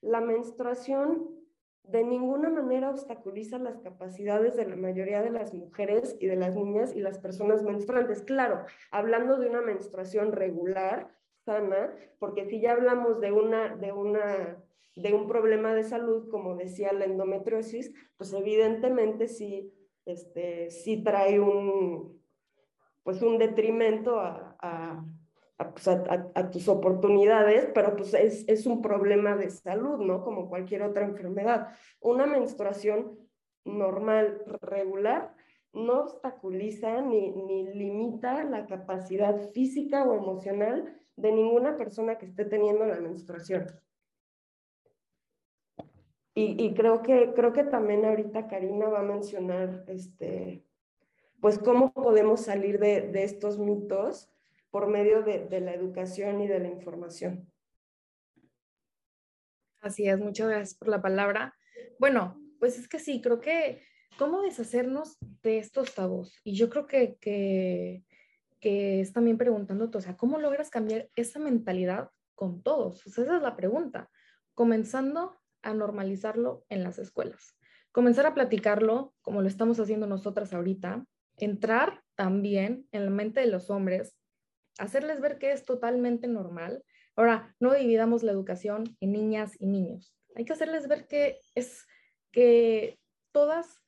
[0.00, 1.42] la menstruación
[1.84, 6.54] de ninguna manera obstaculiza las capacidades de la mayoría de las mujeres y de las
[6.54, 8.22] niñas y las personas menstruantes.
[8.22, 11.08] Claro, hablando de una menstruación regular,
[11.44, 14.62] sana, porque si ya hablamos de una, de una
[14.94, 19.72] de un problema de salud, como decía la endometriosis, pues evidentemente sí,
[20.04, 22.20] este, sí trae un,
[23.02, 25.04] pues un detrimento a, a,
[25.58, 30.22] a, pues a, tus oportunidades, pero pues es, es un problema de salud, ¿no?
[30.22, 31.68] Como cualquier otra enfermedad.
[32.00, 33.18] Una menstruación
[33.64, 35.34] normal, regular,
[35.72, 42.44] no obstaculiza ni, ni limita la capacidad física o emocional de ninguna persona que esté
[42.44, 43.66] teniendo la menstruación.
[46.34, 50.64] Y, y, creo, que, creo que también ahorita Karina va a mencionar este,
[51.40, 54.30] pues cómo podemos salir de, de estos mitos
[54.70, 57.52] por medio de, de, la educación y de la información.
[59.80, 61.54] Así es, muchas gracias por la palabra.
[61.98, 63.82] Bueno, pues es que sí, creo que
[64.16, 66.40] cómo deshacernos de estos tabús.
[66.44, 68.04] Y yo creo que, que,
[68.62, 73.04] que es también preguntándote, o sea, ¿cómo logras cambiar esa mentalidad con todos?
[73.04, 74.08] O esa es la pregunta.
[74.54, 77.56] Comenzando a normalizarlo en las escuelas.
[77.90, 81.04] Comenzar a platicarlo como lo estamos haciendo nosotras ahorita.
[81.36, 84.16] Entrar también en la mente de los hombres,
[84.78, 86.84] hacerles ver que es totalmente normal.
[87.16, 90.14] Ahora, no dividamos la educación en niñas y niños.
[90.36, 91.84] Hay que hacerles ver que es
[92.30, 93.00] que
[93.32, 93.82] todas,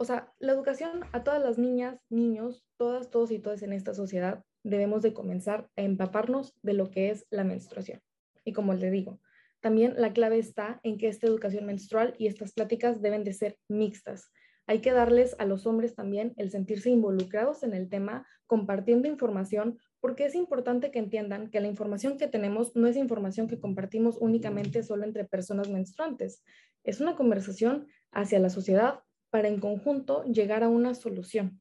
[0.00, 3.92] o sea, la educación a todas las niñas, niños, todas, todos y todas en esta
[3.92, 8.00] sociedad debemos de comenzar a empaparnos de lo que es la menstruación.
[8.42, 9.20] Y como le digo,
[9.60, 13.58] también la clave está en que esta educación menstrual y estas pláticas deben de ser
[13.68, 14.30] mixtas.
[14.66, 19.78] Hay que darles a los hombres también el sentirse involucrados en el tema, compartiendo información,
[20.00, 24.16] porque es importante que entiendan que la información que tenemos no es información que compartimos
[24.18, 26.42] únicamente solo entre personas menstruantes.
[26.84, 31.60] Es una conversación hacia la sociedad para en conjunto llegar a una solución.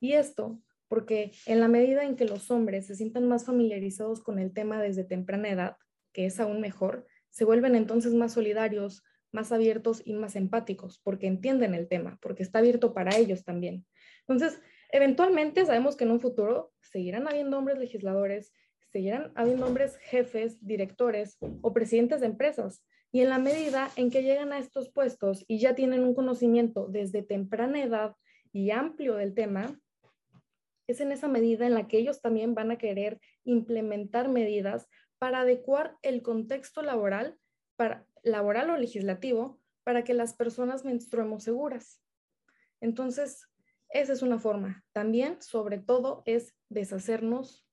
[0.00, 0.60] Y esto
[0.92, 4.82] porque en la medida en que los hombres se sientan más familiarizados con el tema
[4.82, 5.76] desde temprana edad,
[6.12, 11.28] que es aún mejor, se vuelven entonces más solidarios, más abiertos y más empáticos, porque
[11.28, 13.86] entienden el tema, porque está abierto para ellos también.
[14.28, 18.52] Entonces, eventualmente sabemos que en un futuro seguirán habiendo hombres legisladores,
[18.90, 22.84] seguirán habiendo hombres jefes, directores o presidentes de empresas.
[23.12, 26.88] Y en la medida en que llegan a estos puestos y ya tienen un conocimiento
[26.88, 28.16] desde temprana edad
[28.52, 29.78] y amplio del tema,
[30.86, 35.40] es en esa medida en la que ellos también van a querer implementar medidas para
[35.40, 37.38] adecuar el contexto laboral,
[38.22, 42.02] laboral o legislativo, para que las personas menstruemos seguras.
[42.80, 43.46] Entonces,
[43.90, 44.84] esa es una forma.
[44.92, 47.66] También, sobre todo, es deshacernos,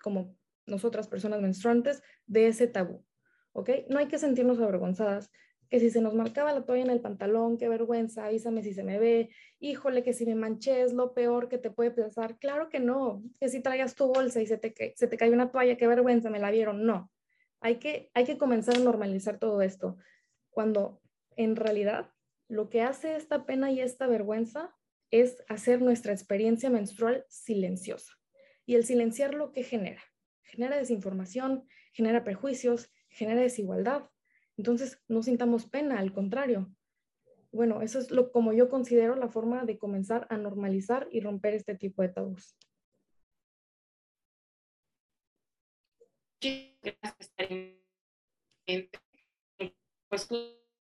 [0.00, 3.04] como nosotras personas menstruantes, de ese tabú.
[3.54, 3.70] ¿Ok?
[3.88, 5.30] No hay que sentirnos avergonzadas,
[5.70, 8.82] que si se nos marcaba la toalla en el pantalón, qué vergüenza, avísame si se
[8.84, 12.38] me ve, híjole, que si me manché es lo peor que te puede pasar.
[12.38, 15.50] Claro que no, que si traigas tu bolsa y se te, se te cae una
[15.50, 16.84] toalla, qué vergüenza, me la vieron.
[16.84, 17.10] No,
[17.60, 19.96] hay que, hay que comenzar a normalizar todo esto,
[20.50, 21.00] cuando
[21.36, 22.10] en realidad
[22.48, 24.74] lo que hace esta pena y esta vergüenza
[25.10, 28.12] es hacer nuestra experiencia menstrual silenciosa.
[28.66, 30.02] Y el silenciar lo que genera,
[30.42, 34.10] genera desinformación, genera prejuicios, genera desigualdad
[34.56, 36.70] entonces, no sintamos pena, al contrario.
[37.52, 41.54] Bueno, eso es lo como yo considero la forma de comenzar a normalizar y romper
[41.54, 42.56] este tipo de tabús.
[50.08, 50.28] Pues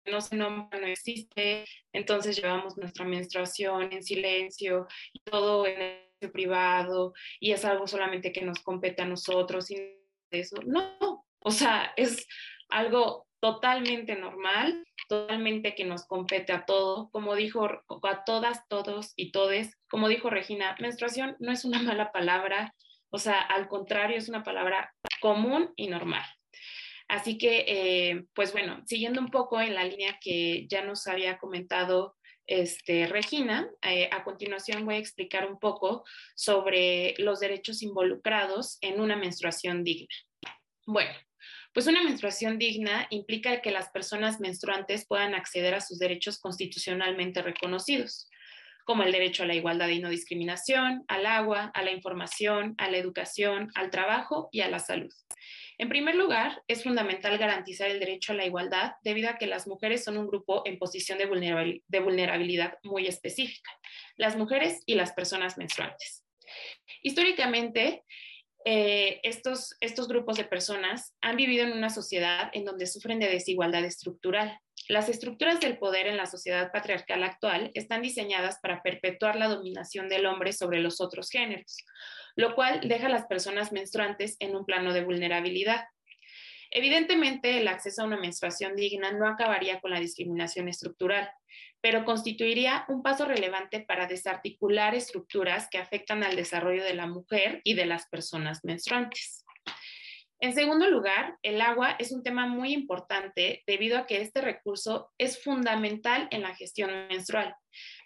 [0.05, 4.87] no se nombra, no existe, entonces llevamos nuestra menstruación en silencio
[5.23, 5.81] todo en
[6.21, 9.77] el privado y es algo solamente que nos compete a nosotros y
[10.31, 10.57] eso.
[10.65, 12.27] No, o sea, es
[12.69, 19.31] algo totalmente normal, totalmente que nos compete a todo, como dijo a todas, todos y
[19.31, 22.75] todes, como dijo Regina, menstruación no es una mala palabra,
[23.09, 26.23] o sea, al contrario, es una palabra común y normal.
[27.07, 31.39] Así que, eh, pues bueno, siguiendo un poco en la línea que ya nos había
[31.39, 36.03] comentado este, Regina, eh, a continuación voy a explicar un poco
[36.35, 40.07] sobre los derechos involucrados en una menstruación digna.
[40.85, 41.11] Bueno,
[41.73, 47.41] pues una menstruación digna implica que las personas menstruantes puedan acceder a sus derechos constitucionalmente
[47.41, 48.29] reconocidos,
[48.85, 52.89] como el derecho a la igualdad y no discriminación, al agua, a la información, a
[52.89, 55.13] la educación, al trabajo y a la salud.
[55.77, 59.67] En primer lugar, es fundamental garantizar el derecho a la igualdad debido a que las
[59.67, 63.71] mujeres son un grupo en posición de vulnerabilidad muy específica,
[64.17, 66.25] las mujeres y las personas menstruantes.
[67.01, 68.03] Históricamente,
[68.71, 73.27] eh, estos, estos grupos de personas han vivido en una sociedad en donde sufren de
[73.27, 74.59] desigualdad estructural.
[74.87, 80.07] Las estructuras del poder en la sociedad patriarcal actual están diseñadas para perpetuar la dominación
[80.07, 81.77] del hombre sobre los otros géneros,
[82.35, 85.85] lo cual deja a las personas menstruantes en un plano de vulnerabilidad.
[86.69, 91.27] Evidentemente, el acceso a una menstruación digna no acabaría con la discriminación estructural,
[91.81, 97.61] pero constituiría un paso relevante para desarticular estructuras que afectan al desarrollo de la mujer
[97.63, 99.45] y de las personas menstruantes.
[100.41, 105.11] En segundo lugar, el agua es un tema muy importante debido a que este recurso
[105.17, 107.55] es fundamental en la gestión menstrual,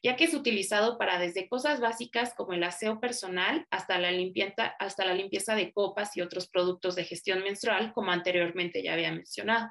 [0.01, 5.55] ya que es utilizado para desde cosas básicas como el aseo personal hasta la limpieza,
[5.55, 9.67] de copas y otros productos de gestión menstrual, como anteriormente ya había mencionado.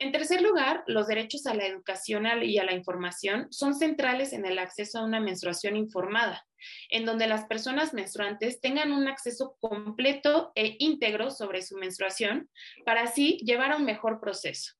[0.00, 4.46] En tercer lugar, los derechos a la educación y a la información son centrales en
[4.46, 6.46] el acceso a una menstruación informada,
[6.88, 12.48] en donde las personas menstruantes tengan un acceso completo e íntegro sobre su menstruación
[12.84, 14.77] para así llevar a un mejor proceso.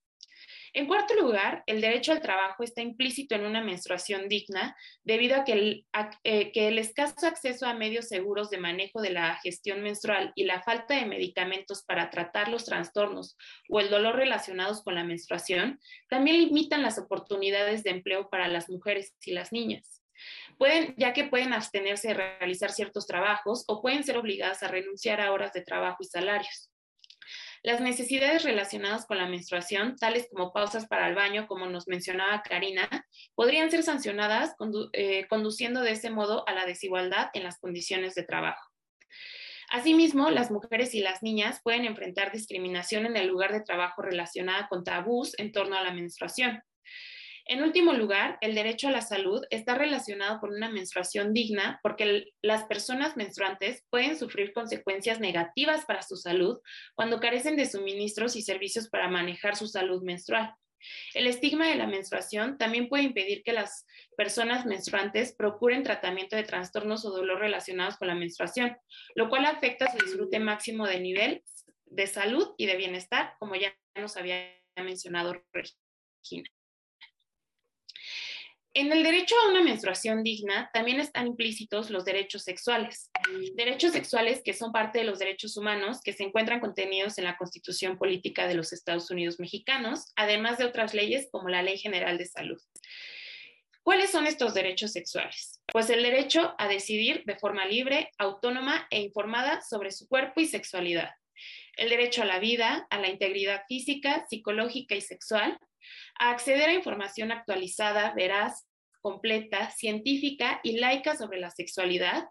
[0.72, 5.44] En cuarto lugar, el derecho al trabajo está implícito en una menstruación digna debido a
[5.44, 5.86] que el,
[6.24, 10.44] eh, que el, escaso acceso a medios seguros de manejo de la gestión menstrual y
[10.44, 13.36] la falta de medicamentos para tratar los trastornos
[13.68, 18.68] o el dolor relacionados con la menstruación también limitan las oportunidades de empleo para las
[18.68, 20.02] mujeres y las niñas.
[20.58, 25.20] Pueden, ya que pueden abstenerse de realizar ciertos trabajos o pueden ser obligadas a renunciar
[25.20, 26.70] a horas de trabajo y salarios.
[27.62, 32.42] Las necesidades relacionadas con la menstruación, tales como pausas para el baño, como nos mencionaba
[32.42, 32.88] Karina,
[33.34, 34.54] podrían ser sancionadas
[34.92, 38.62] eh, conduciendo de ese modo a la desigualdad en las condiciones de trabajo.
[39.70, 44.66] Asimismo, las mujeres y las niñas pueden enfrentar discriminación en el lugar de trabajo relacionada
[44.68, 46.62] con tabús en torno a la menstruación.
[47.50, 52.26] En último lugar, el derecho a la salud está relacionado con una menstruación digna porque
[52.42, 56.58] las personas menstruantes pueden sufrir consecuencias negativas para su salud
[56.94, 60.54] cuando carecen de suministros y servicios para manejar su salud menstrual.
[61.14, 66.44] El estigma de la menstruación también puede impedir que las personas menstruantes procuren tratamiento de
[66.44, 68.76] trastornos o dolor relacionados con la menstruación,
[69.14, 71.42] lo cual afecta su disfrute máximo de nivel
[71.86, 76.50] de salud y de bienestar, como ya nos había mencionado Regina.
[78.78, 83.10] En el derecho a una menstruación digna también están implícitos los derechos sexuales.
[83.56, 87.36] Derechos sexuales que son parte de los derechos humanos que se encuentran contenidos en la
[87.36, 92.18] Constitución Política de los Estados Unidos Mexicanos, además de otras leyes como la Ley General
[92.18, 92.62] de Salud.
[93.82, 95.60] ¿Cuáles son estos derechos sexuales?
[95.72, 100.46] Pues el derecho a decidir de forma libre, autónoma e informada sobre su cuerpo y
[100.46, 101.10] sexualidad.
[101.76, 105.58] El derecho a la vida, a la integridad física, psicológica y sexual,
[106.20, 108.67] a acceder a información actualizada, veraz,
[109.00, 112.28] completa, científica y laica sobre la sexualidad,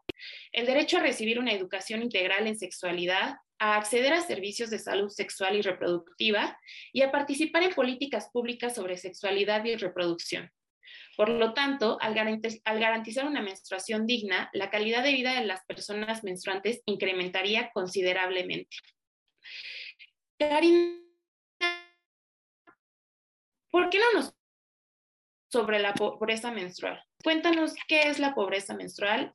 [0.52, 5.10] el derecho a recibir una educación integral en sexualidad, a acceder a servicios de salud
[5.10, 6.60] sexual y reproductiva
[6.94, 10.52] y a participar en políticas públicas sobre sexualidad y reproducción.
[11.16, 16.24] Por lo tanto, al, garantizar una menstruación digna, la calidad de vida de las personas
[16.24, 18.78] menstruantes incrementaría considerablemente.
[20.38, 21.02] Karina,
[23.72, 24.37] ¿por qué no nos
[25.50, 27.00] sobre la pobreza menstrual.
[27.24, 29.34] Cuéntanos qué es la pobreza menstrual.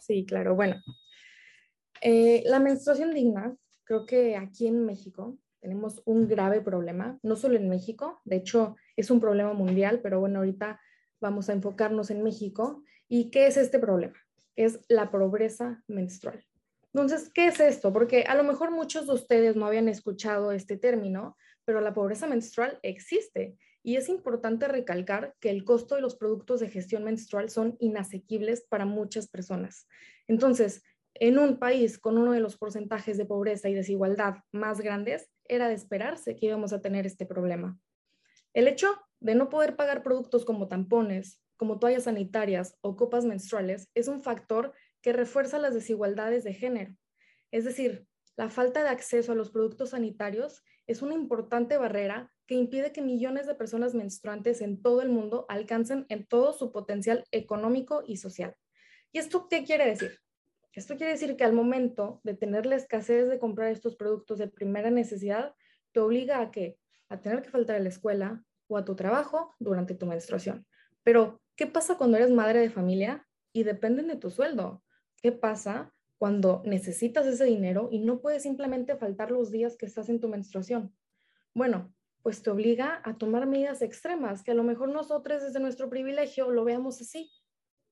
[0.00, 0.54] Sí, claro.
[0.54, 0.76] Bueno,
[2.00, 7.56] eh, la menstruación digna, creo que aquí en México tenemos un grave problema, no solo
[7.56, 10.80] en México, de hecho es un problema mundial, pero bueno, ahorita
[11.20, 12.82] vamos a enfocarnos en México.
[13.08, 14.16] ¿Y qué es este problema?
[14.56, 16.44] Es la pobreza menstrual.
[16.92, 17.92] Entonces, ¿qué es esto?
[17.92, 22.26] Porque a lo mejor muchos de ustedes no habían escuchado este término, pero la pobreza
[22.26, 27.50] menstrual existe y es importante recalcar que el costo de los productos de gestión menstrual
[27.50, 29.86] son inasequibles para muchas personas.
[30.26, 30.82] Entonces,
[31.14, 35.68] en un país con uno de los porcentajes de pobreza y desigualdad más grandes, era
[35.68, 37.78] de esperarse que íbamos a tener este problema.
[38.54, 38.88] El hecho
[39.20, 44.20] de no poder pagar productos como tampones, como toallas sanitarias o copas menstruales es un
[44.20, 46.92] factor que refuerza las desigualdades de género.
[47.52, 48.04] Es decir,
[48.36, 53.02] la falta de acceso a los productos sanitarios es una importante barrera que impide que
[53.02, 58.18] millones de personas menstruantes en todo el mundo alcancen en todo su potencial económico y
[58.18, 58.54] social.
[59.12, 60.20] ¿Y esto qué quiere decir?
[60.72, 64.48] Esto quiere decir que al momento de tener la escasez de comprar estos productos de
[64.48, 65.54] primera necesidad,
[65.92, 66.78] te obliga a que
[67.08, 70.66] a tener que faltar a la escuela o a tu trabajo durante tu menstruación.
[71.02, 74.82] Pero, ¿qué pasa cuando eres madre de familia y dependen de tu sueldo?
[75.22, 80.08] ¿Qué pasa cuando necesitas ese dinero y no puedes simplemente faltar los días que estás
[80.08, 80.94] en tu menstruación?
[81.54, 81.94] Bueno,
[82.26, 86.50] pues te obliga a tomar medidas extremas, que a lo mejor nosotros desde nuestro privilegio
[86.50, 87.30] lo veamos así,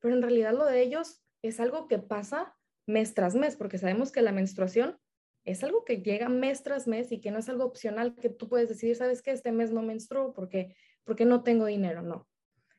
[0.00, 2.52] pero en realidad lo de ellos es algo que pasa
[2.84, 4.98] mes tras mes, porque sabemos que la menstruación
[5.44, 8.48] es algo que llega mes tras mes y que no es algo opcional que tú
[8.48, 12.26] puedes decidir, sabes que este mes no menstruo porque, porque no tengo dinero, no.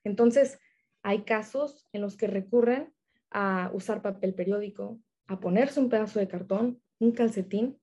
[0.04, 0.60] Entonces,
[1.04, 2.94] hay casos en los que recurren
[3.32, 7.80] a usar papel periódico, a ponerse un pedazo de cartón, un calcetín,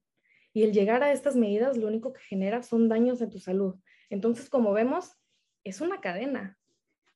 [0.52, 3.76] y el llegar a estas medidas lo único que genera son daños en tu salud.
[4.10, 5.12] Entonces, como vemos,
[5.64, 6.58] es una cadena.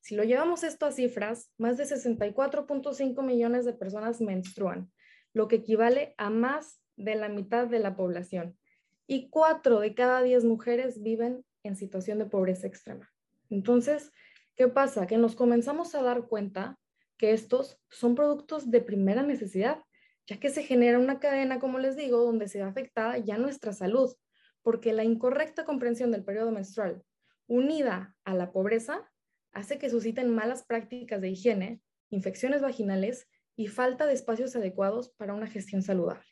[0.01, 4.91] Si lo llevamos esto a cifras, más de 64.5 millones de personas menstruan,
[5.33, 8.57] lo que equivale a más de la mitad de la población
[9.05, 13.11] y cuatro de cada diez mujeres viven en situación de pobreza extrema.
[13.49, 14.11] Entonces,
[14.55, 15.07] ¿qué pasa?
[15.07, 16.77] Que nos comenzamos a dar cuenta
[17.17, 19.81] que estos son productos de primera necesidad,
[20.27, 23.71] ya que se genera una cadena, como les digo, donde se ve afectada ya nuestra
[23.71, 24.13] salud,
[24.61, 27.01] porque la incorrecta comprensión del periodo menstrual,
[27.47, 29.09] unida a la pobreza,
[29.53, 35.33] hace que susciten malas prácticas de higiene, infecciones vaginales y falta de espacios adecuados para
[35.33, 36.25] una gestión saludable.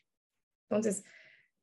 [0.68, 1.02] Entonces,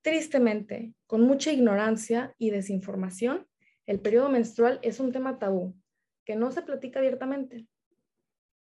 [0.02, 3.48] tristemente, con mucha ignorancia y desinformación,
[3.86, 5.76] el periodo menstrual es un tema tabú
[6.26, 7.68] que no se platica abiertamente.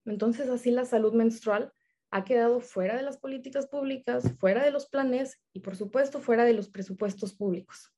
[0.06, 1.72] Entonces, así la salud menstrual
[2.14, 6.46] ha quedado fuera de las políticas públicas, fuera de los planes y, por supuesto, fuera
[6.46, 7.92] de los presupuestos públicos.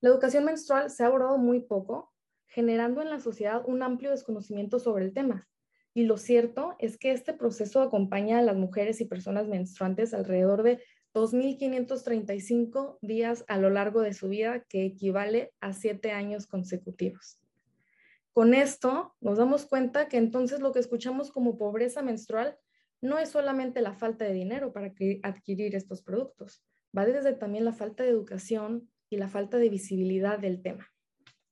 [0.00, 2.12] La educación menstrual se ha abordado muy poco,
[2.46, 5.48] generando en la sociedad un amplio desconocimiento sobre el tema.
[5.92, 10.62] Y lo cierto es que este proceso acompaña a las mujeres y personas menstruantes alrededor
[10.62, 10.80] de
[11.12, 17.40] 2.535 días a lo largo de su vida, que equivale a siete años consecutivos.
[18.32, 22.56] Con esto nos damos cuenta que entonces lo que escuchamos como pobreza menstrual
[23.02, 26.64] no es solamente la falta de dinero para adquirir estos productos,
[26.96, 30.88] va desde también la falta de educación y la falta de visibilidad del tema.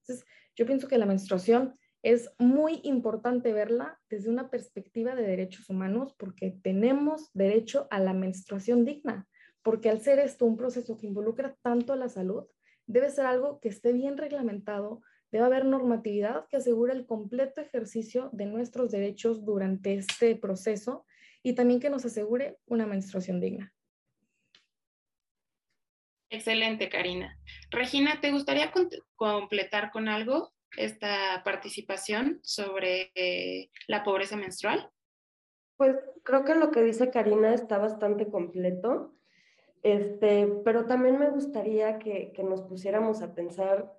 [0.02, 0.26] Entonces,
[0.56, 6.14] yo pienso que la menstruación es muy importante verla desde una perspectiva de derechos humanos
[6.16, 9.28] porque tenemos derecho a la menstruación digna
[9.62, 12.44] porque al ser esto un proceso que involucra tanto a la salud,
[12.86, 18.30] debe ser algo que esté bien reglamentado, debe haber normatividad que asegure el completo ejercicio
[18.32, 21.04] de nuestros derechos durante este proceso
[21.42, 23.72] y también que nos asegure una menstruación digna.
[26.28, 27.38] Excelente, Karina.
[27.70, 28.72] Regina, ¿te gustaría
[29.16, 34.90] completar con algo esta participación sobre eh, la pobreza menstrual?
[35.76, 39.16] Pues creo que lo que dice Karina está bastante completo.
[39.82, 43.92] Este, pero también me gustaría que, que nos pusiéramos a pensar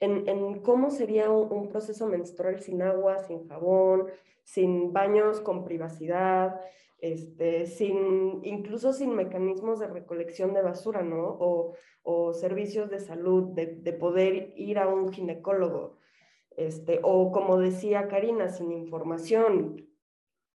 [0.00, 4.08] en, en cómo sería un, proceso menstrual sin agua, sin jabón,
[4.44, 6.60] sin baños con privacidad,
[6.98, 11.36] este, sin, incluso sin mecanismos de recolección de basura, ¿no?
[11.40, 11.74] O,
[12.32, 15.98] servicios de salud, de, de, poder ir a un ginecólogo,
[16.56, 19.86] este, o como decía Karina, sin información.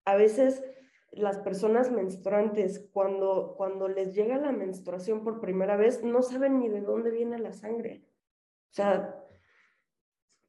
[0.06, 0.64] A veces
[1.10, 6.70] las personas menstruantes, cuando, cuando les llega la menstruación por primera vez, no saben ni
[6.70, 8.02] de dónde viene la sangre.
[8.70, 9.22] O sea,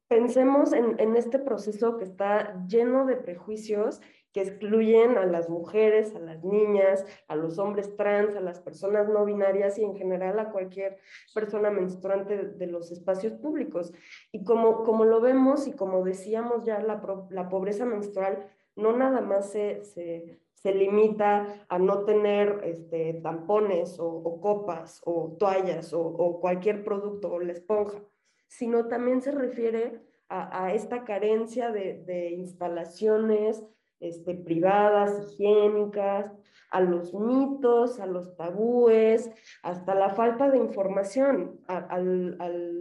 [0.08, 4.00] pensemos en, en este proceso que está lleno de prejuicios
[4.34, 9.08] que excluyen a las mujeres, a las niñas, a los hombres trans, a las personas
[9.08, 10.98] no binarias y en general a cualquier
[11.34, 13.94] persona menstruante de, los espacios públicos.
[14.32, 19.22] Y como, como lo vemos y como decíamos ya, la, la pobreza menstrual no nada
[19.22, 26.40] más se, se se limita a no tener este, tampones o, copas o toallas o,
[26.40, 28.02] cualquier producto o la esponja,
[28.48, 33.62] sino también se refiere a, esta carencia de, instalaciones
[34.04, 36.32] este, privadas, higiénicas,
[36.72, 39.32] a los mitos, a los tabúes,
[39.62, 42.38] hasta la falta de información, al,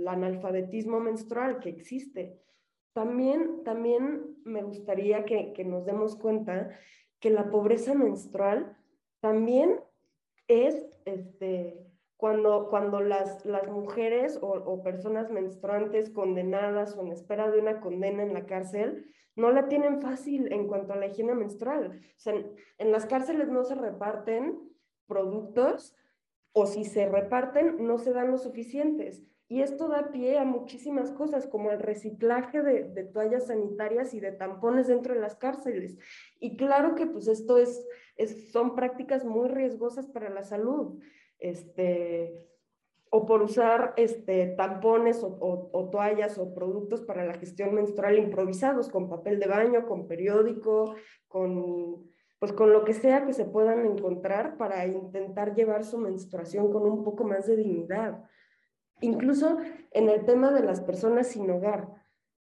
[0.08, 2.38] analfabetismo menstrual que existe.
[2.92, 6.70] También, también me gustaría que, que nos demos cuenta
[7.20, 8.76] que la pobreza menstrual
[9.20, 9.78] también
[10.48, 11.81] es este,
[12.22, 18.22] cuando, cuando las, las mujeres o, personas menstruantes condenadas o en espera de una condena
[18.22, 22.00] en la cárcel no la tienen fácil en cuanto a la higiene menstrual.
[22.00, 24.56] O sea, en, en las cárceles no se reparten
[25.08, 25.96] productos
[26.52, 29.24] o si se reparten no se dan los suficientes.
[29.48, 34.30] Y esto da pie a muchísimas cosas, como el reciclaje de, toallas sanitarias y de
[34.30, 35.98] tampones dentro de las cárceles.
[36.38, 37.84] Y claro que pues esto es,
[38.52, 41.02] son prácticas muy riesgosas para la salud.
[41.42, 42.46] Este,
[43.10, 49.10] o por usar este, tampones o, toallas o productos para la gestión menstrual improvisados, con
[49.10, 50.94] papel de baño, con periódico,
[51.26, 56.72] con, pues con lo que sea que se puedan encontrar para intentar llevar su menstruación
[56.72, 58.24] con un poco más de dignidad.
[59.00, 59.58] Incluso
[59.90, 61.88] en el tema de las personas sin hogar.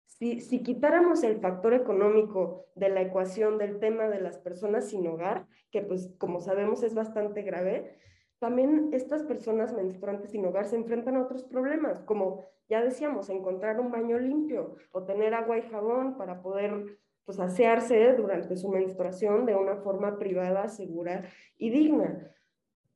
[0.07, 5.07] Si, si quitáramos el factor económico de la ecuación del tema de las personas sin
[5.07, 7.99] hogar, que pues como sabemos es bastante grave,
[8.39, 13.81] también estas personas menstruantes sin hogar se enfrentan a otros problemas, como ya decíamos, encontrar
[13.81, 19.47] un baño limpio o tener agua y jabón para poder pues, asearse durante su menstruación
[19.47, 21.25] de una forma privada, segura
[21.57, 22.33] y digna.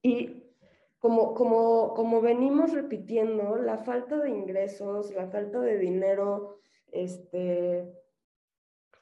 [0.02, 0.44] Y
[0.98, 6.58] como, como, como venimos repitiendo, la falta de ingresos, la falta de dinero,
[6.92, 7.90] este,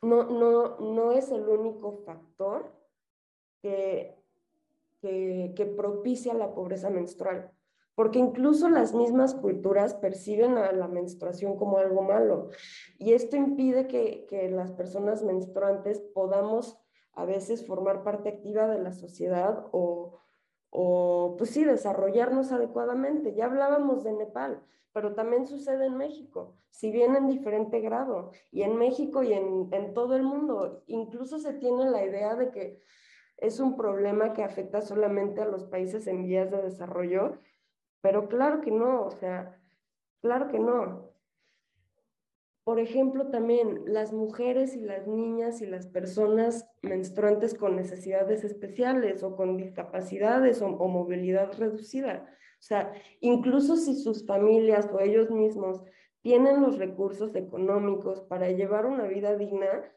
[0.03, 2.72] no, no, no es el único factor
[3.61, 4.14] que,
[5.01, 7.53] que, propicia la pobreza menstrual
[7.94, 12.51] porque incluso las mismas culturas perciben a la menstruación como algo malo.
[12.96, 16.78] Y esto impide que, que, las personas menstruantes podamos
[17.14, 20.20] a veces formar parte activa de la sociedad o,
[20.70, 23.34] o, pues sí, desarrollarnos adecuadamente.
[23.34, 28.62] Ya hablábamos de Nepal, pero también sucede en México, si bien en diferente grado, y
[28.62, 30.82] en México y en, en todo el mundo.
[30.86, 32.82] Incluso se tiene la idea de que
[33.39, 37.39] es un problema que afecta solamente a los países en vías de desarrollo,
[38.01, 39.61] pero claro que no, o sea,
[40.20, 41.09] claro que no.
[42.64, 49.22] Por ejemplo, también las mujeres y las niñas y las personas menstruantes con necesidades especiales
[49.22, 52.26] o con discapacidades o, movilidad reducida.
[52.61, 55.82] O sea, incluso si sus familias o ellos mismos
[56.20, 59.91] tienen los recursos económicos para llevar una vida digna,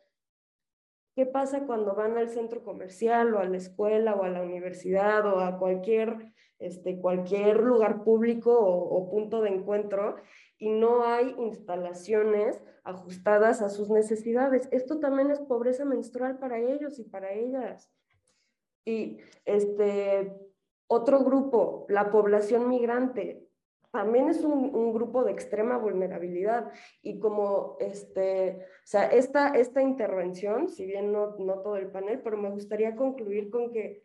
[1.21, 5.23] ¿qué pasa cuando van al centro comercial o a la escuela o a la universidad
[5.27, 10.15] o a cualquier, este, cualquier lugar público o, punto de encuentro
[10.57, 14.67] y no hay instalaciones ajustadas a sus necesidades.
[14.71, 17.91] Esto también es pobreza menstrual para ellos y para ellas.
[18.83, 20.33] Y este
[20.87, 23.47] otro grupo, la población migrante,
[23.91, 26.71] también es un, un, grupo de extrema vulnerabilidad.
[27.01, 32.21] Y como este, o sea, esta, esta intervención, si bien no, no todo el panel,
[32.21, 34.03] pero me gustaría concluir con que,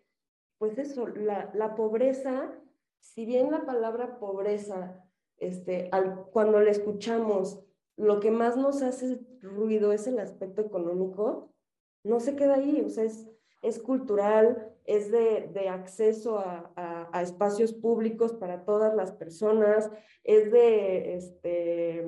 [0.59, 2.53] pues eso, la, la pobreza,
[3.01, 5.05] si bien la palabra pobreza
[5.39, 5.91] este,
[6.33, 7.63] cuando le escuchamos,
[7.97, 11.53] lo que más nos hace ruido es el aspecto económico,
[12.05, 13.29] no se queda ahí, o sea, es,
[13.63, 19.91] es cultural, es de, de acceso a, a, espacios públicos para todas las personas,
[20.25, 22.07] es de, este,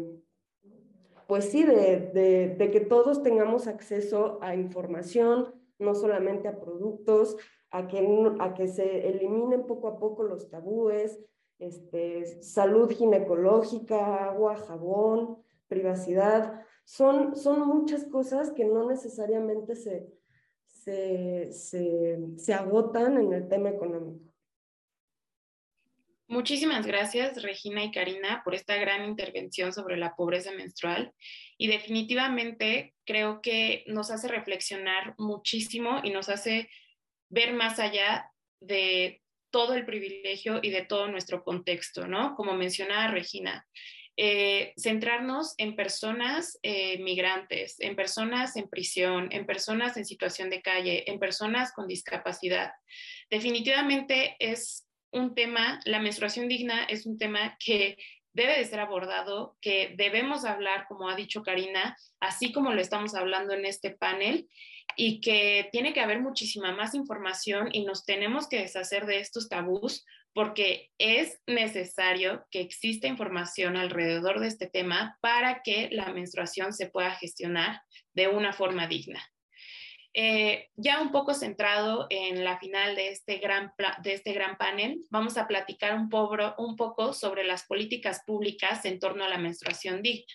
[1.26, 7.36] pues sí, de, de que todos tengamos acceso a información, no solamente a productos,
[7.70, 7.98] a que,
[8.40, 11.20] a que se eliminen poco a poco los tabúes,
[11.58, 16.62] este, salud ginecológica, agua, jabón, privacidad.
[16.84, 20.08] Son, son muchas cosas que no necesariamente se,
[20.64, 24.27] se, se, se agotan en el tema económico.
[26.30, 31.14] Muchísimas gracias, Regina y Karina, por esta gran intervención sobre la pobreza menstrual.
[31.56, 36.68] Y definitivamente creo que nos hace reflexionar muchísimo y nos hace
[37.30, 42.34] ver más allá de todo el privilegio y de todo nuestro contexto, ¿no?
[42.36, 43.66] Como mencionaba Regina,
[44.18, 50.60] eh, centrarnos en personas eh, migrantes, en personas en prisión, en personas en situación de
[50.60, 52.72] calle, en personas con discapacidad.
[53.30, 57.96] Definitivamente es un tema, la menstruación digna es un tema que
[58.32, 63.14] debe de ser abordado, que debemos hablar, como ha dicho Karina, así como lo estamos
[63.14, 64.48] hablando en este panel,
[64.96, 69.48] y que tiene que haber muchísima más información y nos tenemos que deshacer de estos
[69.48, 70.04] tabús
[70.34, 76.88] porque es necesario que exista información alrededor de este tema para que la menstruación se
[76.88, 77.80] pueda gestionar
[78.12, 79.20] de una forma digna.
[80.20, 85.04] Eh, ya un poco centrado en la final de este gran, de este gran panel,
[85.10, 90.34] vamos a platicar un, poco sobre las políticas públicas en torno a la menstruación digna.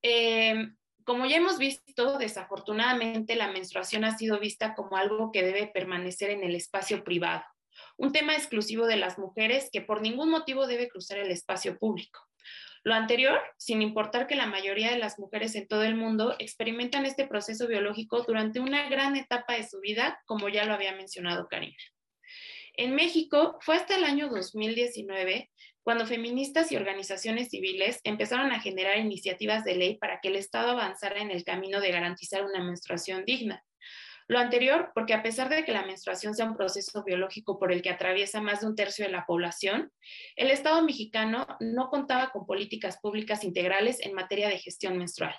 [0.00, 0.54] Eh,
[1.02, 6.30] como ya hemos visto, desafortunadamente la menstruación ha sido vista como algo que debe permanecer
[6.30, 7.42] en el espacio privado,
[7.96, 12.20] un tema exclusivo de las mujeres que por ningún motivo debe cruzar el espacio público.
[12.84, 17.06] Lo anterior, sin importar que la mayoría de las mujeres en todo el mundo experimentan
[17.06, 21.48] este proceso biológico durante una gran etapa de su vida, como ya lo había mencionado
[21.48, 21.76] Karina.
[22.76, 25.50] En México fue hasta el año 2019
[25.82, 30.72] cuando feministas y organizaciones civiles empezaron a generar iniciativas de ley para que el Estado
[30.72, 33.62] avanzara en el camino de garantizar una menstruación digna.
[34.26, 37.82] Lo anterior, porque a pesar de que la menstruación sea un proceso biológico por el
[37.82, 39.92] que atraviesa más de un tercio de la población,
[40.36, 45.34] el Estado mexicano no contaba con políticas públicas integrales en materia de gestión menstrual.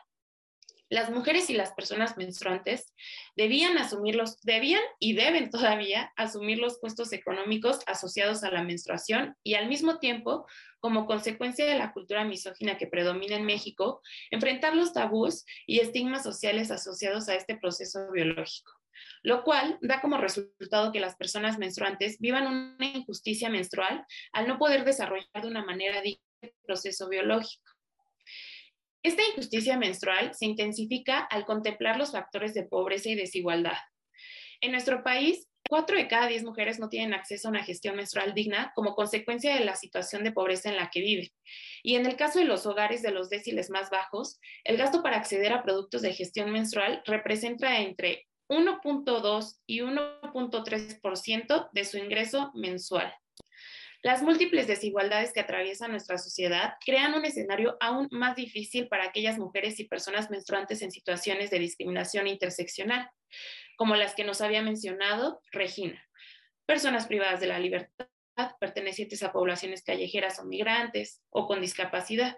[0.88, 2.94] Las mujeres y las personas menstruantes
[3.36, 9.36] debían asumir los, debían y deben todavía asumir los costos económicos asociados a la menstruación
[9.42, 10.46] y al mismo tiempo,
[10.80, 16.22] como consecuencia de la cultura misógina que predomina en México, enfrentar los tabús y estigmas
[16.22, 18.75] sociales asociados a este proceso biológico
[19.24, 24.58] lo cual da como resultado que las personas menstruantes vivan una injusticia menstrual al no
[24.58, 27.72] poder desarrollar de una manera digna el proceso biológico.
[29.04, 33.78] Esta injusticia menstrual se intensifica al contemplar los factores de pobreza y desigualdad.
[34.62, 38.34] En nuestro país, cuatro de cada diez mujeres no tienen acceso a una gestión menstrual
[38.34, 41.30] digna como consecuencia de la situación de pobreza en la que viven.
[41.84, 45.18] Y en el caso de los hogares de los déciles más bajos, el gasto para
[45.18, 53.14] acceder a productos de gestión menstrual representa entre 1.2 y 1.3% de su ingreso mensual.
[54.06, 59.40] Las múltiples desigualdades que atraviesa nuestra sociedad crean un escenario aún más difícil para aquellas
[59.40, 63.10] mujeres y personas menstruantes en situaciones de discriminación interseccional,
[63.78, 66.00] como las que nos había mencionado Regina.
[66.68, 68.08] Personas privadas de la libertad,
[68.60, 72.38] pertenecientes a poblaciones callejeras o migrantes o con discapacidad.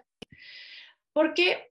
[1.12, 1.67] ¿Por qué?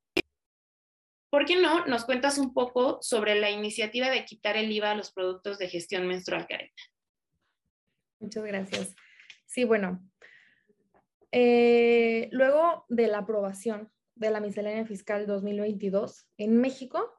[1.30, 4.96] ¿Por qué no nos cuentas un poco sobre la iniciativa de quitar el IVA a
[4.96, 6.48] los productos de gestión menstrual?
[8.20, 8.96] Muchas gracias.
[9.46, 10.02] Sí, bueno.
[11.32, 17.14] Eh, luego de la aprobación de la miscelánea fiscal 2022, en México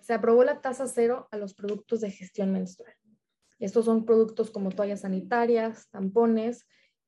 [0.00, 2.94] se aprobó la tasa cero a los productos de gestión menstrual.
[3.58, 6.66] Estos son productos como toallas sanitarias, tampones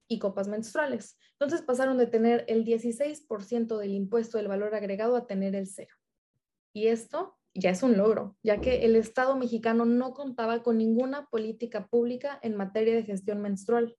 [0.08, 1.18] y copas menstruales.
[1.32, 5.94] Entonces pasaron de tener el 16% del impuesto del valor agregado a tener el cero.
[6.78, 11.26] Y esto ya es un logro, ya que el Estado mexicano no contaba con ninguna
[11.26, 13.96] política pública en materia de gestión menstrual.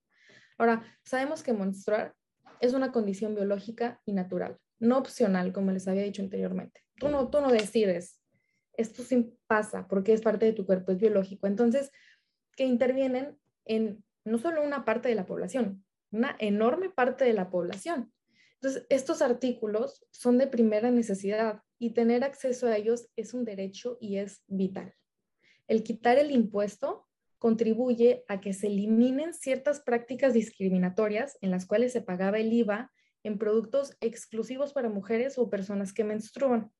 [0.57, 2.15] Ahora, sabemos que menstruar
[2.61, 6.86] es una condición biológica y natural, no opcional, como les había dicho anteriormente.
[6.95, 8.21] Tú no, tú no decides,
[8.77, 11.47] esto sí pasa porque es parte de tu cuerpo, es biológico.
[11.47, 11.91] Entonces,
[12.55, 17.49] que intervienen en no solo una parte de la población, una enorme parte de la
[17.49, 18.13] población.
[18.53, 23.97] Entonces, estos artículos son de primera necesidad y tener acceso a ellos es un derecho
[23.99, 24.93] y es vital.
[25.67, 27.07] El quitar el impuesto
[27.38, 32.91] contribuye a que se eliminen ciertas prácticas discriminatorias en las cuales se pagaba el IVA
[33.23, 36.71] en productos exclusivos para mujeres o personas que menstruan.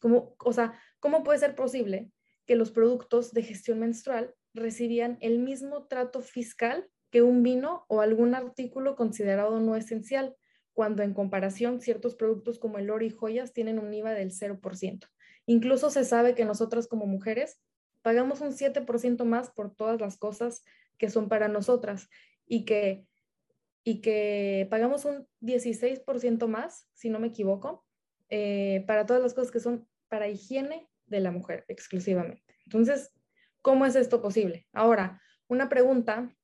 [0.00, 2.10] Como, o sea, ¿cómo puede ser posible
[2.46, 8.00] que los productos de gestión menstrual recibían el mismo trato fiscal que un vino o
[8.00, 10.36] algún artículo considerado no esencial,
[10.76, 15.08] cuando en comparación ciertos productos como el oro y joyas tienen un IVA del 0%?
[15.46, 17.58] Incluso se sabe que nosotras como mujeres
[18.02, 20.62] pagamos un 7% más por todas las cosas
[20.98, 22.10] que son para nosotras
[22.46, 23.06] y que,
[23.84, 27.86] y que pagamos un 16% más, si no me equivoco,
[28.28, 32.54] eh, para todas las cosas que son para higiene de la mujer exclusivamente.
[32.66, 33.12] Entonces,
[33.62, 34.66] ¿cómo es esto posible?
[34.74, 36.36] Ahora, una pregunta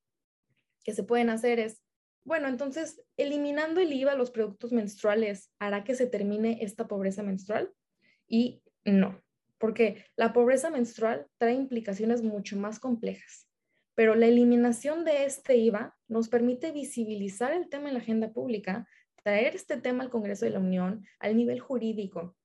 [0.84, 1.81] que se pueden hacer es,
[2.24, 7.22] bueno, entonces, eliminando el IVA a los productos menstruales, ¿hará que se termine esta pobreza
[7.22, 7.72] menstrual?
[8.28, 9.20] Y no,
[9.58, 13.48] porque la pobreza menstrual trae implicaciones mucho más complejas.
[13.94, 18.86] Pero la eliminación de este IVA nos permite visibilizar el tema en la agenda pública,
[19.22, 22.36] traer este tema al Congreso de la Unión, al nivel jurídico.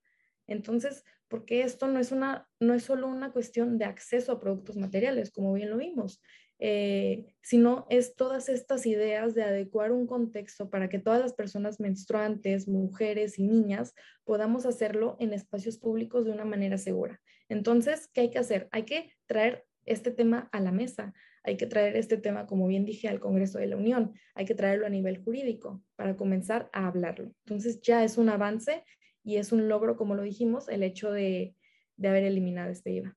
[0.47, 4.78] Entonces, porque esto no es, una, no es solo una cuestión de acceso a productos
[4.78, 6.21] materiales, como bien lo vimos,
[6.59, 11.79] eh, sino es todas estas ideas de adecuar un contexto para que todas las personas
[11.79, 13.93] menstruantes, mujeres y niñas
[14.23, 17.21] podamos hacerlo en espacios públicos de una manera segura.
[17.47, 18.67] Entonces, ¿qué hay que hacer?
[18.71, 22.85] Hay que traer este tema a la mesa, hay que traer este tema, como bien
[22.85, 26.87] dije, al Congreso de la Unión, hay que traerlo a nivel jurídico para comenzar a
[26.87, 27.31] hablarlo.
[27.45, 28.83] Entonces, ya es un avance
[29.23, 31.55] y es un logro, como lo dijimos, el hecho de,
[31.95, 33.15] de haber eliminado este IVA.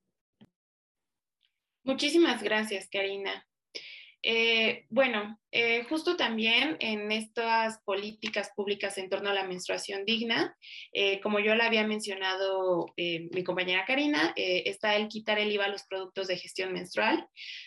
[1.84, 3.46] Muchísimas gracias, Karina.
[4.22, 10.56] Eh, bueno, eh, justo también en estas políticas públicas en torno a la menstruación digna,
[10.92, 15.68] eh, como yo la había mencionado mi compañera Karina, está el quitar el IVA a
[15.68, 17.26] los productos de gestión menstrual.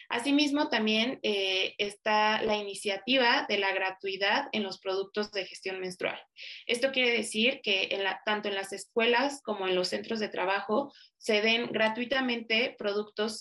[0.10, 6.20] Asimismo, también está la iniciativa de la gratuidad en los productos de gestión menstrual.
[6.68, 7.90] Esto quiere decir que
[8.26, 13.40] tanto en las escuelas como en los centros de trabajo se den gratuitamente productos,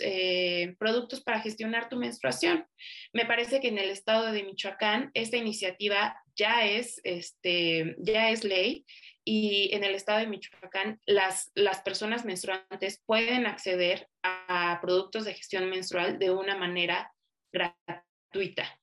[0.79, 2.67] productos para gestionar tu menstruación.
[3.13, 8.45] Me parece que en el estado de Michoacán esta iniciativa ya es, este, ya es
[8.45, 8.87] ley
[9.25, 15.35] y en el estado de Michoacán las, las personas menstruantes pueden acceder a, productos de
[15.35, 17.13] gestión menstrual de una manera
[17.53, 18.79] gratuita.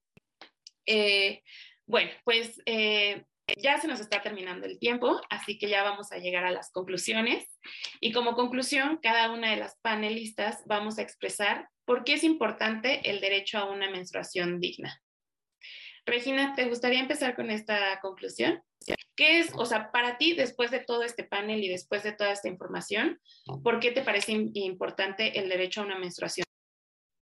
[0.85, 1.41] Eh,
[1.85, 3.25] bueno, pues eh,
[3.57, 6.71] ya se nos está terminando el tiempo, así que ya vamos a llegar a las
[6.71, 7.47] conclusiones.
[7.99, 13.09] Y como conclusión, cada una de las panelistas vamos a expresar por qué es importante
[13.09, 15.01] el derecho a una menstruación digna.
[16.09, 18.61] Regina, ¿te gustaría empezar con esta conclusión?
[19.15, 22.31] ¿Qué es, o sea, para ti, después de todo este panel y después de toda
[22.31, 23.19] esta información,
[23.63, 26.45] por qué te parece importante el derecho a una menstruación?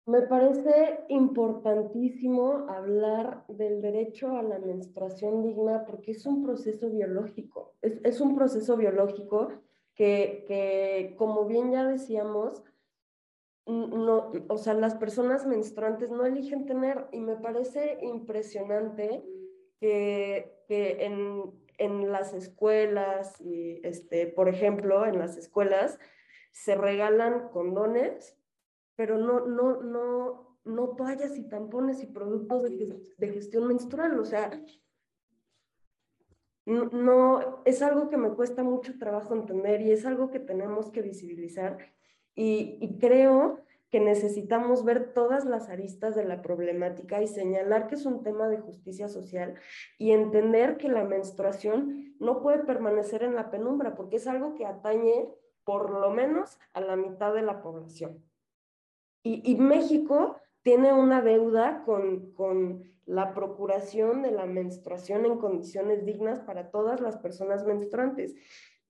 [0.07, 7.75] Me parece importantísimo hablar del derecho a la menstruación digna porque es un proceso biológico,
[7.81, 9.53] es, un proceso biológico
[9.95, 12.63] que, que, como bien ya decíamos,
[13.67, 19.25] no, o sea, las personas menstruantes no eligen tener y me parece impresionante
[19.79, 25.99] que, que en, en, las escuelas, este, por ejemplo, en las escuelas
[26.53, 28.41] se regalan condones
[29.01, 34.21] pero no, no, no, no toallas y tampones y productos de, gestión menstrual.
[34.21, 34.63] O sea,
[36.67, 41.01] no, es algo que me cuesta mucho trabajo entender y es algo que tenemos que
[41.01, 41.79] visibilizar.
[42.41, 43.61] Y, y creo
[43.91, 48.49] que necesitamos ver todas las aristas de la problemática y señalar que es un tema
[48.49, 49.57] de justicia social
[49.99, 54.65] y entender que la menstruación no puede permanecer en la penumbra porque es algo que
[54.65, 55.29] atañe
[55.65, 58.25] por lo menos a la mitad de la población.
[59.23, 66.41] Y, México tiene una deuda con, con la procuración de la menstruación en condiciones dignas
[66.41, 68.35] para todas las personas menstruantes.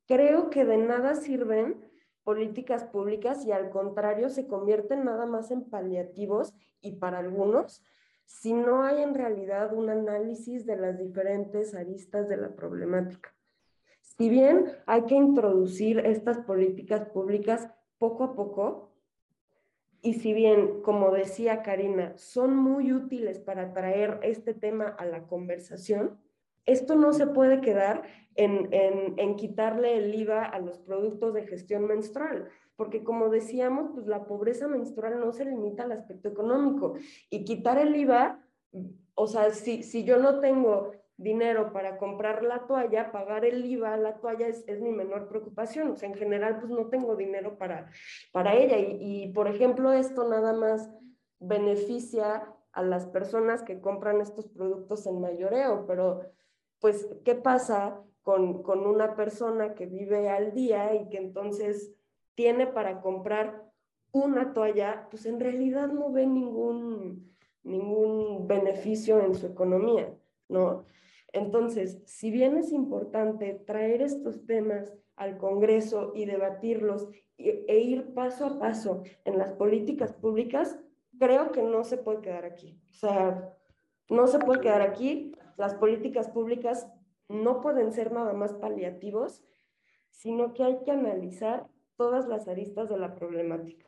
[0.07, 1.90] Creo que de nada sirven
[2.31, 7.83] políticas públicas y al contrario se convierten nada más en paliativos y para algunos
[8.25, 13.35] si no hay en realidad un análisis de las diferentes aristas de la problemática.
[14.01, 17.69] Si bien hay que introducir estas políticas públicas
[17.99, 18.93] poco a poco,
[20.01, 25.27] y si bien, como decía Karina, son muy útiles para traer este tema a la
[25.27, 26.17] conversación,
[26.67, 28.03] esto no se puede quedar
[28.37, 34.25] en, quitarle el IVA a los productos de gestión menstrual, porque como decíamos, pues la
[34.25, 36.95] pobreza menstrual no se limita al aspecto económico
[37.29, 38.43] y quitar el IVA,
[39.15, 43.97] o sea, si, si yo no tengo dinero para comprar la toalla, pagar el IVA,
[43.99, 45.91] la toalla es, mi menor preocupación.
[45.91, 47.91] O sea, en general, pues no tengo dinero para,
[48.33, 48.79] para ella.
[48.79, 50.89] Y, y, por ejemplo, esto nada más
[51.39, 56.23] beneficia a las personas que compran estos productos en mayoreo, pero
[56.81, 61.93] pues, ¿qué pasa con, con una persona que vive al día y que entonces
[62.35, 63.71] tiene para comprar
[64.13, 65.07] una toalla?
[65.11, 70.15] Pues en realidad no ve ningún, ningún beneficio en su economía,
[70.49, 70.85] ¿no?
[71.33, 78.47] Entonces, si bien es importante traer estos temas al Congreso y debatirlos e ir paso
[78.47, 80.79] a paso en las políticas públicas,
[81.19, 82.81] creo que no se puede quedar aquí.
[82.91, 83.55] O sea,
[84.09, 85.33] no se puede quedar aquí.
[85.61, 86.87] Las políticas públicas
[87.29, 89.45] no pueden ser nada más paliativos,
[90.09, 91.67] sino que hay que analizar
[91.99, 93.87] todas las aristas de la problemática.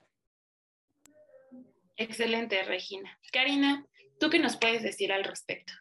[1.96, 3.18] Excelente, Regina.
[3.32, 3.86] Karina,
[4.20, 5.72] ¿tú qué nos puedes decir al respecto?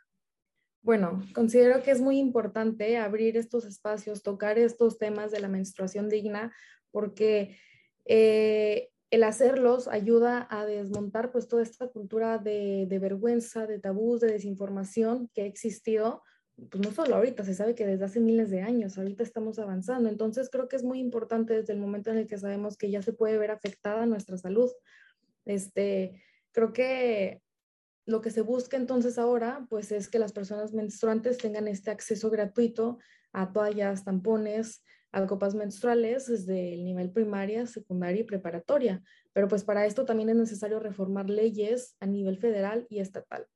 [0.82, 6.08] Bueno, considero que es muy importante abrir estos espacios, tocar estos temas de la menstruación
[6.08, 6.56] digna,
[6.92, 7.60] porque
[8.06, 14.32] eh, el hacerlos ayuda a desmontar pues toda esta cultura de, vergüenza, de tabús, de
[14.32, 16.24] desinformación que ha existido,
[16.70, 20.08] pues no solo ahorita, se sabe que desde hace miles de años, ahorita estamos avanzando.
[20.08, 23.02] Entonces creo que es muy importante desde el momento en el que sabemos que ya
[23.02, 24.72] se puede ver afectada nuestra salud.
[25.44, 27.42] Este, creo que
[28.06, 32.30] lo que se busca entonces ahora, pues es que las personas menstruantes tengan este acceso
[32.30, 33.00] gratuito
[33.34, 39.04] a toallas, tampones, a copas menstruales desde el nivel primaria, secundaria y preparatoria.
[39.34, 43.48] Pero pues para esto también es necesario reformar leyes a nivel federal y estatal.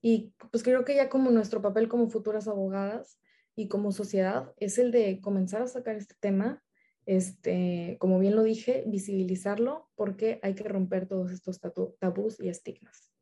[0.00, 3.18] Y pues creo que ya como nuestro papel como futuras abogadas
[3.56, 6.62] y como sociedad es el de comenzar a sacar este tema,
[7.06, 11.60] este, como bien lo dije, visibilizarlo porque hay que romper todos estos
[11.98, 13.14] tabús y estigmas.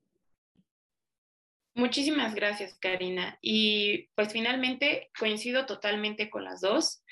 [1.75, 3.39] Muchísimas gracias, Karina.
[3.41, 7.03] Y pues finalmente coincido totalmente con las dos.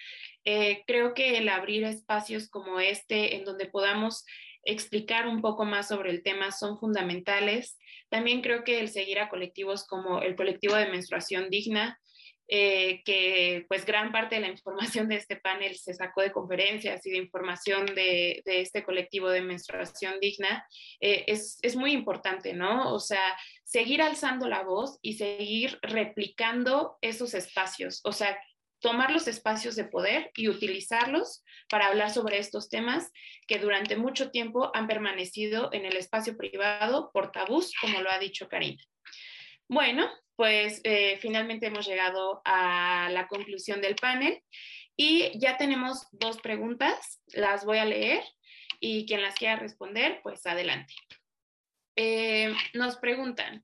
[0.44, 4.24] Eh, creo que el abrir espacios como este en donde podamos
[4.64, 7.78] explicar un poco más sobre el tema son fundamentales.
[8.08, 11.98] También creo que el seguir a colectivos como el colectivo de menstruación digna,
[12.52, 17.06] eh, que pues gran parte de la información de este panel se sacó de conferencias
[17.06, 20.66] y de información de, este colectivo de menstruación digna,
[21.00, 22.92] eh, es, es, muy importante, ¿no?
[22.92, 28.36] O sea, seguir alzando la voz y seguir replicando esos espacios, o sea,
[28.80, 33.10] tomar los espacios de poder y utilizarlos para hablar sobre estos temas
[33.46, 38.18] que durante mucho tiempo han permanecido en el espacio privado por tabús, como lo ha
[38.18, 38.82] dicho Karina.
[39.68, 44.42] Bueno, pues eh, finalmente hemos llegado a la conclusión del panel
[44.96, 48.24] y ya tenemos dos preguntas, las voy a leer
[48.80, 50.94] y quien las quiera responder, pues adelante.
[51.96, 53.62] Eh, nos preguntan,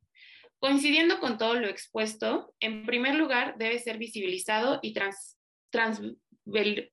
[0.59, 4.95] Coincidiendo con todo lo expuesto, en primer lugar debe ser visibilizado y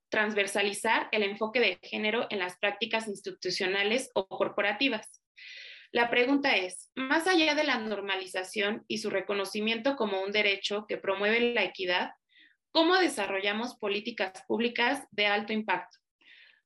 [0.09, 5.21] transversalizar el enfoque de género en las prácticas institucionales o corporativas.
[5.91, 10.97] La pregunta es, más allá de la normalización y su reconocimiento como un derecho que
[10.97, 12.11] promueve la equidad,
[12.71, 15.99] ¿cómo desarrollamos políticas públicas de alto impacto?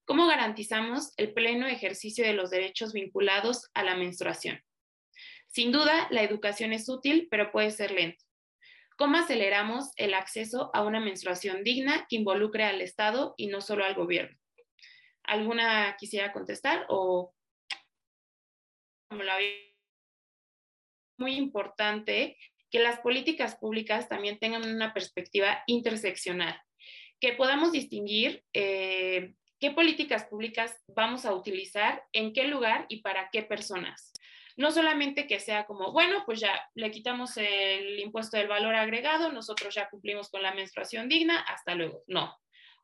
[0.05, 4.63] ¿Cómo garantizamos el pleno ejercicio de los derechos vinculados a la menstruación?
[5.57, 8.23] Sin duda, la educación es útil, pero puede ser lento.
[8.95, 13.83] ¿Cómo aceleramos el acceso a una menstruación digna que involucre al Estado y no solo
[13.83, 14.37] al gobierno?
[15.23, 17.33] ¿Alguna quisiera contestar o
[19.09, 19.49] había
[21.17, 22.37] muy importante
[22.69, 26.61] que las políticas públicas también tengan una perspectiva interseccional,
[27.19, 33.31] que podamos distinguir eh, qué políticas públicas vamos a utilizar, en qué lugar y para
[33.31, 34.13] qué personas.
[34.57, 39.31] No solamente que sea como, bueno, pues ya le quitamos el impuesto del valor agregado,
[39.31, 42.03] nosotros ya cumplimos con la menstruación digna, hasta luego.
[42.07, 42.35] No,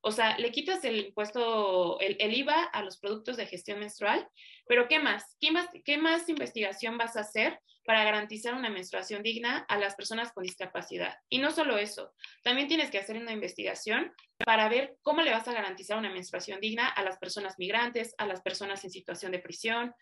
[0.05, 4.27] o sea, le quitas el impuesto, el, IVA a los productos de gestión menstrual,
[4.67, 5.37] pero ¿qué más?
[5.39, 5.69] ¿qué más?
[5.85, 10.43] ¿Qué más investigación vas a hacer para garantizar una menstruación digna a las personas con
[10.43, 11.15] discapacidad?
[11.29, 12.13] Y no solo eso,
[12.43, 14.11] también tienes que hacer una investigación
[14.45, 18.27] para ver cómo le vas a garantizar una menstruación digna a las personas migrantes, a
[18.27, 19.95] las personas en situación de prisión.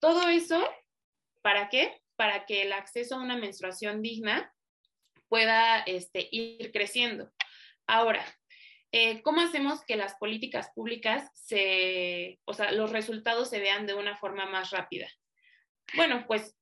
[0.00, 0.66] Todo eso,
[1.44, 2.00] ¿para qué?
[2.16, 4.50] Para que el acceso a una menstruación digna
[5.28, 7.30] pueda este, ir creciendo.
[7.86, 8.24] Ahora,
[8.92, 13.92] eh, ¿cómo hacemos que las políticas públicas se, o sea, los resultados se vean de
[13.92, 15.06] una forma más rápida?
[15.94, 16.56] Bueno, pues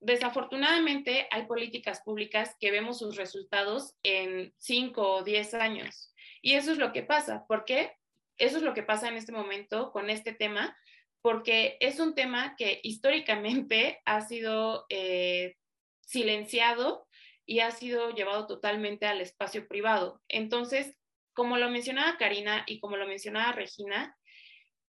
[0.00, 6.14] desafortunadamente hay políticas públicas que vemos sus resultados en 5 o 10 años.
[6.40, 7.44] Y eso es lo que pasa.
[7.46, 7.92] ¿Por qué?
[8.38, 10.74] Eso es lo que pasa en este momento con este tema,
[11.24, 15.56] porque es un tema que históricamente ha sido eh,
[16.02, 17.08] silenciado
[17.46, 20.20] y ha sido llevado totalmente al espacio privado.
[20.28, 20.98] Entonces,
[21.32, 24.14] como lo mencionaba Karina y como lo mencionaba Regina,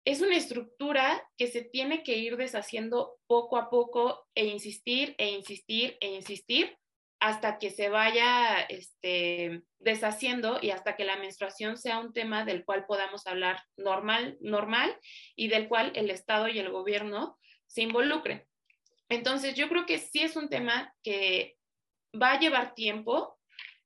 [0.04, 5.30] es una estructura que se tiene que ir deshaciendo poco a poco e insistir e
[5.30, 6.76] insistir e insistir
[7.18, 12.64] hasta que se vaya este, deshaciendo y hasta que la menstruación sea un tema del
[12.64, 14.96] cual podamos hablar normal, normal
[15.34, 18.46] y del cual el Estado y el gobierno se involucren.
[19.08, 21.56] Entonces, yo creo que sí es un tema que
[22.20, 23.38] va a llevar tiempo,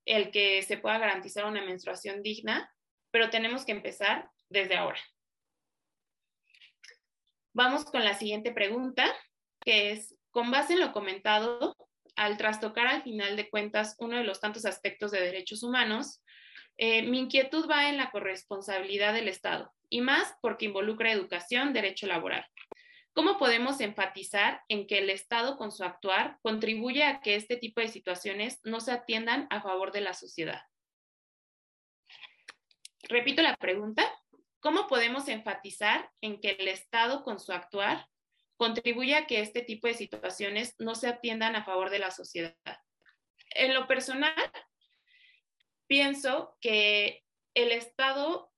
[0.06, 2.72] el que se pueda garantizar una menstruación digna,
[3.10, 5.00] pero tenemos que empezar desde ahora.
[7.52, 9.06] Vamos con la siguiente pregunta,
[9.60, 11.76] que es, con base en lo comentado,
[12.20, 16.22] al trastocar al final de cuentas uno de los tantos aspectos de derechos humanos,
[16.76, 22.06] eh, mi inquietud va en la corresponsabilidad del Estado, y más porque involucra educación, derecho
[22.06, 22.46] laboral.
[23.14, 27.80] ¿Cómo podemos enfatizar en que el Estado con su actuar contribuye a que este tipo
[27.80, 30.60] de situaciones no se atiendan a favor de la sociedad?
[33.04, 34.04] Repito la pregunta.
[34.60, 38.09] ¿Cómo podemos enfatizar en que el Estado con su actuar
[38.60, 42.54] contribuye a que este tipo de situaciones no se atiendan a favor de la sociedad?
[43.54, 44.34] En lo personal,
[45.86, 48.52] pienso que el Estado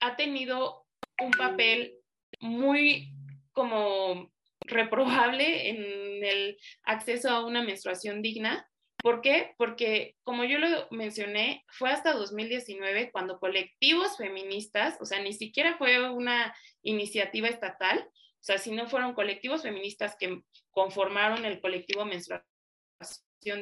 [0.00, 0.88] ha tenido
[1.20, 1.94] un papel
[2.40, 3.14] muy
[3.52, 8.68] como reprobable en el acceso a una menstruación digna.
[8.96, 9.54] ¿Por qué?
[9.56, 15.78] Porque, como yo lo mencioné, fue hasta 2019 cuando colectivos feministas, o sea, ni siquiera
[15.78, 16.52] fue una
[16.82, 18.04] iniciativa estatal,
[18.42, 22.44] o sea, si no fueron colectivos feministas que conformaron el colectivo Menstruación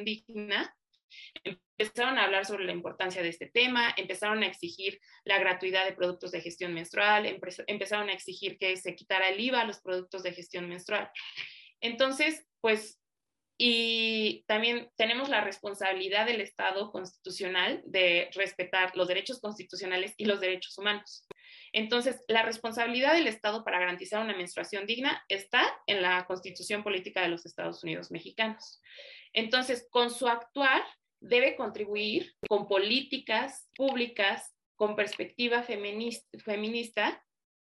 [0.03, 0.75] Digna,
[1.77, 5.93] empezaron a hablar sobre la importancia de este tema, empezaron a exigir la gratuidad de
[5.93, 7.27] productos de gestión menstrual,
[7.67, 11.11] empezaron a exigir que se quitara el IVA a los productos de gestión menstrual.
[11.79, 13.00] Entonces, pues,
[13.63, 20.39] y también tenemos la responsabilidad del Estado constitucional de respetar los derechos constitucionales y los
[20.39, 21.27] derechos humanos.
[21.71, 27.21] Entonces, la responsabilidad del Estado para garantizar una menstruación digna está en la Constitución Política
[27.21, 28.81] de los Estados Unidos Mexicanos.
[29.31, 30.81] Entonces, con su actuar,
[31.19, 37.23] debe contribuir con políticas públicas con perspectiva feminista,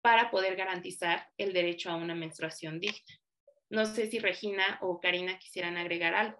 [0.02, 3.20] para poder garantizar el derecho a una menstruación digna.
[3.74, 6.38] No sé si Regina o Karina quisieran agregar algo.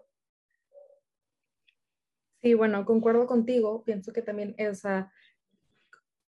[2.42, 3.84] Sí, bueno, concuerdo contigo.
[3.84, 5.12] Pienso que también esa,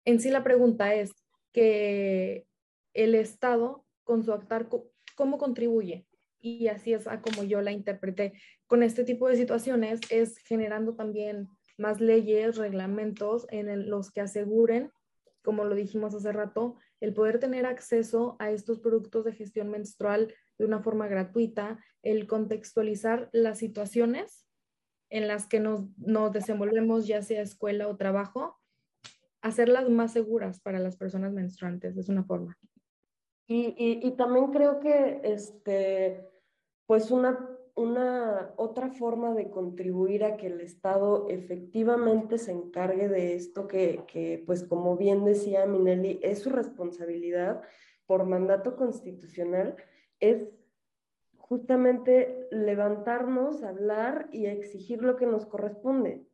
[0.05, 1.11] en sí la pregunta es
[1.51, 2.45] que
[2.93, 4.69] el Estado con su actuar,
[5.15, 6.05] ¿cómo contribuye?
[6.41, 8.33] y así es como yo la interpreté.
[8.65, 11.47] Con este tipo de situaciones es generando también
[11.77, 14.91] más leyes, reglamentos en los que aseguren,
[15.43, 20.33] como lo dijimos hace rato, el poder tener acceso a estos productos de gestión menstrual
[20.61, 24.47] de una forma gratuita, el contextualizar las situaciones
[25.09, 28.59] en las que nos, nos desenvolvemos, ya sea escuela o trabajo,
[29.41, 32.57] hacerlas más seguras para las personas menstruantes, es una forma.
[33.47, 36.29] Y, y, también creo que este,
[36.85, 43.35] pues una, una otra forma de contribuir a que el Estado efectivamente se encargue de
[43.35, 47.61] esto que, que, pues como bien decía Minelli, es su responsabilidad
[48.05, 49.75] por mandato constitucional,
[50.21, 50.47] es
[51.37, 56.25] justamente levantarnos, hablar y exigir lo que nos corresponde.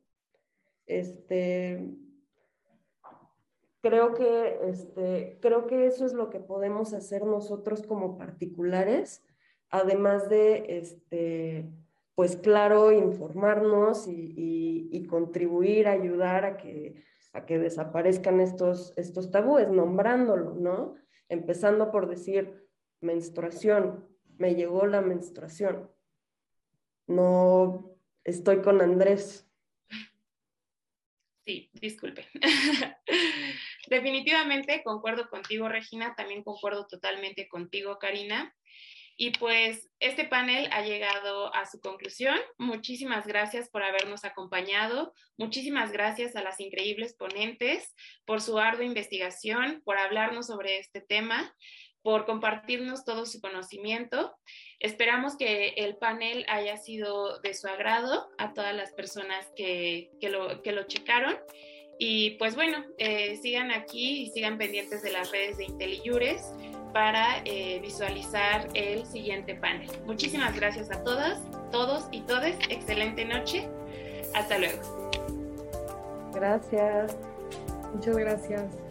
[0.86, 1.96] Este,
[3.82, 9.24] creo que, este, creo que eso es lo que podemos hacer nosotros como particulares
[9.70, 11.70] además de, este,
[12.14, 20.54] pues claro, informarnos y, contribuir, ayudar a que, a que desaparezcan estos, estos tabúes, nombrándolo,
[20.54, 20.96] ¿no?
[21.30, 22.67] Empezando por decir
[23.00, 25.90] menstruación, me llegó la menstruación,
[27.06, 29.48] no estoy con Andrés.
[31.44, 32.28] Sí, disculpe.
[33.88, 38.54] Definitivamente concuerdo contigo, Regina, también concuerdo totalmente contigo, Karina.
[39.20, 42.38] Y pues este panel ha llegado a su conclusión.
[42.56, 45.12] Muchísimas gracias por habernos acompañado.
[45.36, 51.52] Muchísimas gracias a las increíbles ponentes por su ardua investigación, por hablarnos sobre este tema,
[52.02, 54.36] por compartirnos todo su conocimiento.
[54.80, 60.62] Esperamos que el panel haya sido de su agrado a todas las personas que, lo,
[60.62, 61.36] que lo checaron.
[61.98, 66.52] Y pues bueno, eh, sigan aquí y sigan pendientes de las redes de IntelliJures
[66.92, 69.88] para eh, visualizar el siguiente panel.
[70.06, 71.40] Muchísimas gracias a todas,
[71.70, 72.56] todos y todes.
[72.70, 73.68] Excelente noche.
[74.34, 75.10] Hasta luego.
[76.32, 77.16] Gracias.
[77.92, 78.87] Muchas gracias.